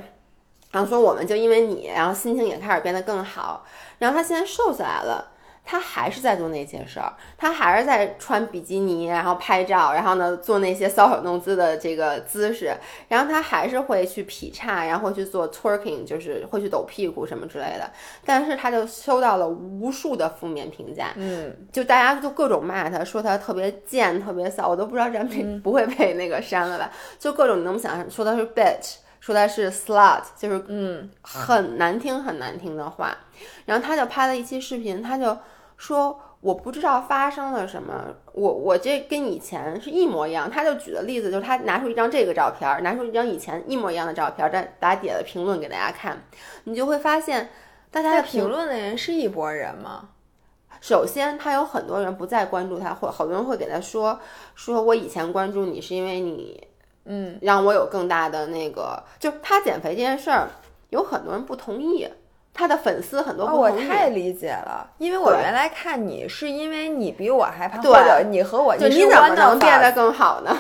[0.70, 3.64] 然后说我们就因为你，然后心情也开始变得更好。
[3.98, 5.30] 然后他现在瘦下来了。
[5.66, 12.76] 他还是在做那些事儿，他还是在穿比基尼，然后拍照，然后呢做那些搔首弄姿的这个姿势，
[13.08, 17.90] 然后他还是会去劈叉，然后去做 twerking，就是会去抖屁股什么之类的。
[18.26, 26.90] 但是他就收到了无数的负面评价，嗯，就大家就各种骂他，说他特别贱，特别骚，我都不知道人被不会被那个删了吧？
[27.18, 33.16] 就各种你能想象，说他是 bitch，说他是 slut，就是嗯很难听很难听的话。
[33.64, 35.34] 然后他就拍了一期视频，他就。
[35.76, 40.50] 说我不知道发生了什么，我我这跟以前是一模一样。
[40.50, 46.22] 他就举的例子就是他拿出一张这个照片，拿出一张以前一模一样的照片，再打底下的评论给大家看，
[46.64, 47.50] 你就会发现
[47.90, 50.10] 大家的评论的人是一拨人吗？
[50.80, 54.20] 首先，他有很多人不再关注他，或好多人会给他说，
[54.54, 56.62] 说我以前关注你是因为你，
[57.06, 60.48] 嗯，让我有更大的那个，就他减肥这件事儿，
[60.90, 62.06] 有很多人不同意。
[62.54, 70.56] 他的粉丝很多，我太理解了，因为我原来看你是因为你比我还胖，或者你和我就你怎么能变得更好呢？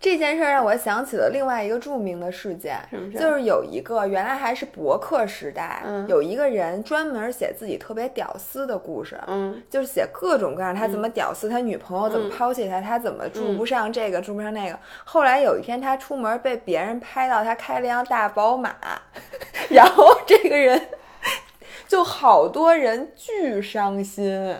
[0.00, 2.78] 这件事让我想起了另外一个著名的事件，
[3.18, 14.78] 就是有一个原来还是博客时代，有一个人专门写自己特别屌丝的故事，嗯，就是写各种各样他怎么屌丝，他女朋友怎么抛弃他，他怎么住不上这个住不上那个。
[15.04, 18.76] 后来有一天他出门被别人拍到他开了辆大宝马，
[19.70, 20.80] 然后这个人。
[21.88, 24.54] 就好多人巨伤心，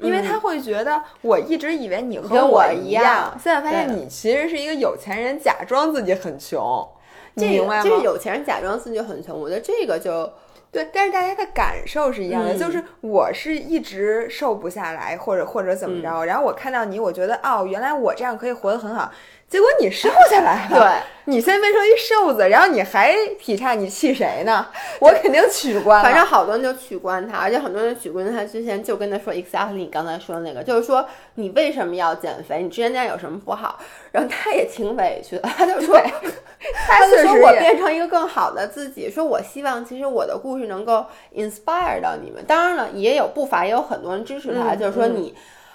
[0.00, 6.86] 因为他会觉得我一直以为你和我一样，现在发现你其实是一个有钱人，假装自己很穷，
[7.34, 7.84] 你明白吗？
[7.84, 10.30] 就是有钱人假装自己很穷，我觉得这个就
[10.72, 19.12] 对，但是大家的感受是一样的，就是我是一直瘦不下来，或者或者怎么着，然后我看到你，我觉得哦，原来我这样可以活得很好。
[19.48, 24.66] 结果你瘦下来了，对，你现在变成一瘦子，然后你还劈叉，你气谁呢？
[24.98, 26.02] 我肯定取关。
[26.02, 32.62] 反正好多人就取关他，而且很多人取关他之前就跟他说，exactly 你刚才说的那个，就是说你为什么要减肥？
[32.64, 33.78] 你之前那样有什么不好？
[34.10, 36.00] 然后他也挺委屈的，他就说，
[36.88, 42.42] 他就说我变成一个更好的自己，说我希望其实我的故事能够 inspire 到你们。
[42.44, 45.32] 当然了，也有不乏也有很多人支持他，就是说你。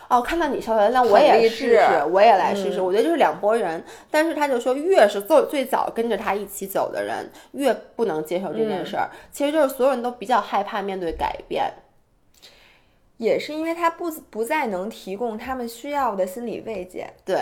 [0.10, 2.82] 哦，看到你消费了，那我也试试，我也来试试。
[2.82, 9.08] 我觉得就是两拨人，但是他就说，越是最最早跟着他一起走的人，越不能接受这件事儿。
[9.32, 11.72] 其实就是所有人都比较害怕面对改变，
[13.18, 17.08] 也是因为他不不再能提供他们需要的心理慰藉。
[17.24, 17.38] 对。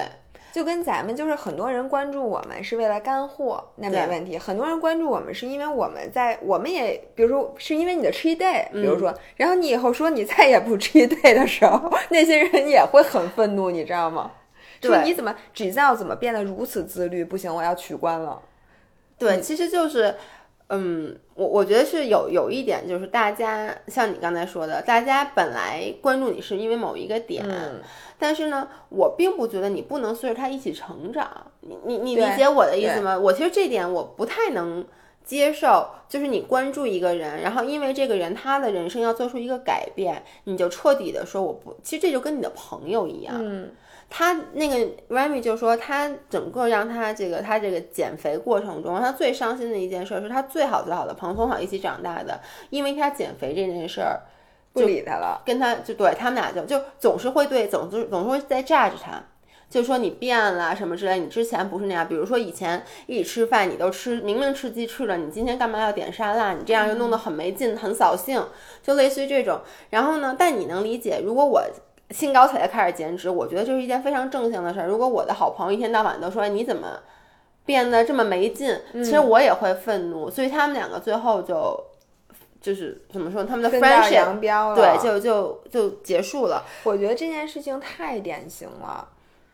[0.58, 4.40] 就跟咱们就是很多人关注我们是为了干货，那没问题。
[4.40, 14.32] 很多人关注我们是因为我们在，我们也比如说是因为你的 cheat day，比如说，然后你以后说你再也不 cheat day 的时候， 那些人也会很愤怒，你知道吗？
[14.82, 17.24] 就你怎么 Giselle 怎么变得如此自律？
[17.24, 18.42] 不行，我要取关了。
[19.20, 20.16] 对，其实就是，
[20.70, 27.82] 嗯，我我觉得是有有一点，就是大家像你刚才说的，大家本来关注你是因为某一个点，嗯
[28.20, 31.30] 但是呢，我并不觉得你不能随着他一起成长。
[31.62, 33.18] 你你你理解我的意思吗？
[33.18, 34.86] 我其实这点我不太能
[35.24, 43.70] 接受，就是你关注一个人，然后因为这个人他的人生要做出一个改变，你就彻底的说我不，其实这就跟你的朋友一样，嗯
[44.10, 44.76] 他那个
[45.10, 52.40] Remy 就说，他整个让他这个他这个减肥过程中，他最伤心的一件事是他最好最好的朋友从小一起长大的，
[52.70, 54.22] 因为他减肥这件事儿，
[54.74, 55.42] 不理他了。
[55.46, 59.22] 跟他就对他们俩就就总是会对总是总是会在 judge 他。
[59.70, 62.08] 就说你变了什么之类，你之前不是那样。
[62.08, 66.54] 比如说以前一起吃饭，你都吃明明吃鸡翅了，你今天干嘛要点沙拉？
[66.54, 68.42] 你这样就弄得很没劲，很扫兴，
[68.82, 69.60] 就类似于这种。
[69.90, 71.62] 然后呢，但你能理解，如果我
[72.12, 74.88] 兴高采烈开始减脂，我觉得这是一件非常正向的事儿。
[74.88, 77.00] 如果我的好朋友一天到晚都说哎你怎么
[77.66, 80.30] 变得这么没劲，其实我也会愤怒。
[80.30, 81.84] 所以他们两个最后就
[82.62, 86.66] 就是怎么说，他们的分道 friendship 扬镳了，对就就就结束了。
[86.84, 89.10] 我觉得这件事情太典型了，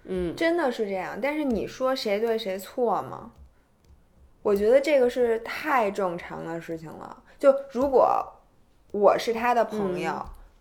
[0.06, 1.18] 嗯，真的是这样。
[1.22, 3.32] 但是你说谁对谁错吗？
[4.44, 7.18] 我觉得这个是太正常的事情了。
[7.40, 8.26] 就如果
[8.92, 10.14] 我是他的朋友，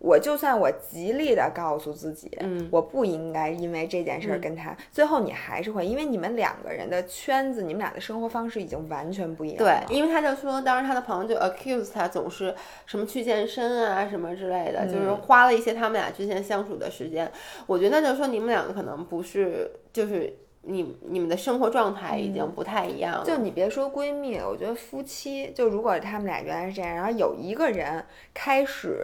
[0.02, 12.52] 我就算我极力的告诉自己，嗯我不应该因为这件事儿跟他，最后你还是会，因为你们两个人的圈子，你们俩的生活方式已经完全不一样对。，因为他就说，当时他的朋友就 accuse 他总是
[12.84, 17.30] 什么去健身啊什么之类的，就是花了一些他们俩之前相处的时间。
[17.68, 23.24] 我觉得那就说你们两个可能不是，就是你你们的生活状态已经不太一样了。
[23.24, 28.98] 就你别说闺蜜了，我觉得夫妻，就如果他们俩原来是这样，然后有一个人开始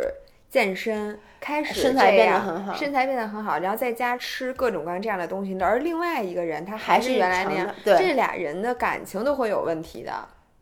[0.51, 10.13] 健身，开始身材变得很好身材变得很好，然后在家吃各种各样这样的东西，而另外一个人他还是是原来那样，对这俩人的感情都会有问题的。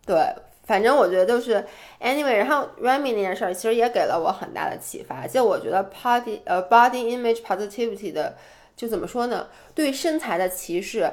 [0.05, 0.17] 对，
[0.65, 1.65] 反正我觉得就是
[2.01, 5.25] anyway，然后 Remy 那件事儿其实也给了我很大的启发。
[5.27, 8.35] 就我觉得 body 呃 body image positivity 的，
[8.75, 9.47] 就怎么说呢？
[9.75, 11.09] 对身材的歧视，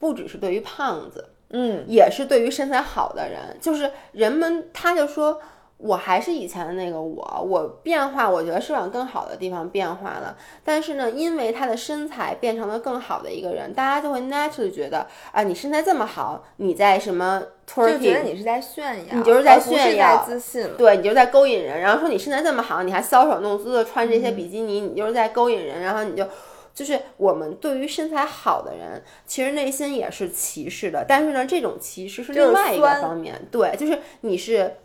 [0.00, 5.40] 不只是对于胖子，嗯，也是对于身材好的人，就是人们他就说。
[5.78, 10.36] 我还是以前的那个我，我变化，我觉得是往更好的地方变化了。
[10.64, 20.76] 但是呢，因为他的身材变成了更好的一个人，大家就会 naturally 觉得啊，你身材这么好，你在什么就觉得你是在炫耀，你就是在炫耀自信了。
[20.78, 26.26] 对你就是在勾引人，然后说你身材这么好，你还搔首弄姿的穿这些比基尼，你就是在勾引人，然后你就。
[26.74, 34.76] 就是我们对于身材好的人，其实内心也是歧视的，但是呢，这种歧视是另外一个方面，对，就是你是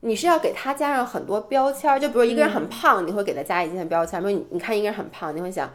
[0.00, 5.70] 你是要给他加上很多标签儿，就比如一个人很胖，你会给他加一些标签儿，比如你你看一个人很胖，你会想，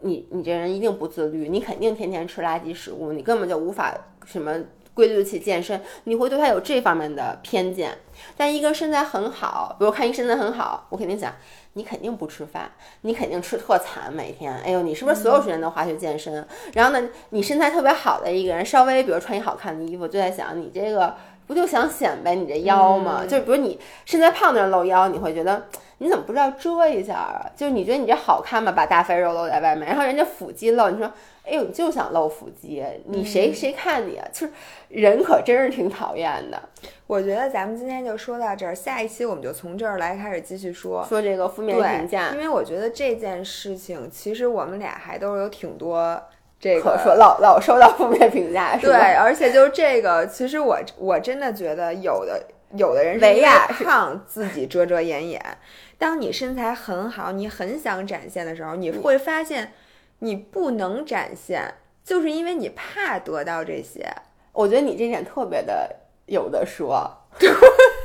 [0.00, 4.52] 你你这人一定不自律，你肯定天天吃垃圾食物，你根本就无法什么
[4.94, 7.96] 规律去健身，你会对他有这方面的偏见。
[8.36, 11.32] 但一个身材很好，比如看一个身材很好，我肯定想，
[11.74, 12.68] 你肯定不吃饭，
[13.02, 14.52] 你肯定吃特惨每天。
[14.64, 16.44] 哎呦，你是不是所有时间都花去健身？
[16.74, 21.14] 然后呢，你身材特别好的一个人，稍微比如穿一好看的衣服，就在想你这个
[21.48, 23.24] 不就想显摆你这腰吗？
[23.26, 25.66] 就比如你身材胖的人露腰，你会觉得
[25.98, 27.50] 你怎么不知道遮一下啊？
[27.56, 28.70] 就是你觉得你这好看吗？
[28.70, 31.10] 把大肥肉露在外面，然后人家腹肌露，你说。
[31.50, 34.28] 哎呦，你就想露腹肌，你谁、谁看你啊？
[34.30, 34.52] 就是
[34.90, 36.60] 人可真是挺讨厌的。
[37.06, 41.02] 我觉得咱们今天就说到这儿，下一期我们就从这儿来开始继续说。
[41.08, 46.22] 说这个负面，评价因，为我觉得这件事情，其实我们俩还都有挺多
[46.60, 49.20] 这个可 说老老受到负面评价，是对，吧？
[49.20, 52.42] 而且就是这个，其实我我真的觉得有的
[52.76, 55.40] 有的人是维亚胖自己遮遮掩掩，
[55.96, 59.72] 当你身材很好，你很想展现的时候，你会发现
[60.20, 64.06] 你不能展现，就是因为你怕得到这些。
[64.52, 65.94] 我觉得你这点特别的
[66.26, 67.10] 有的说。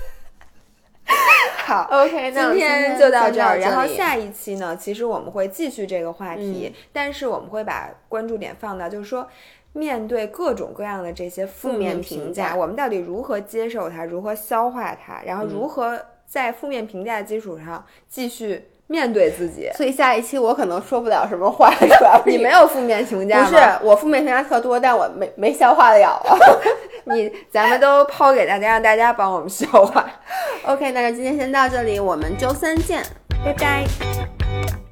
[1.65, 9.27] 好 OK，那今天就到这儿，然后下一期呢，其实我们会继续这个话题，但是我们会把关注点放到，就是说。
[9.75, 19.71] 面对各种各样的这些负面评负面评价我们到底如何接受它，如何消化它，然后如何在负面评价的基础上继续面对自己？
[19.75, 23.49] 所以下一期我可能说不了什么话，主要你没有负面评价不？
[23.49, 26.37] 是我负面评价特多，但我没没消化得了啊。
[27.11, 30.05] 你，咱们都抛给大家，让大家帮我们消化。
[30.67, 33.03] OK，那就今天先到这里，我们周三见。
[33.43, 34.82] 拜拜。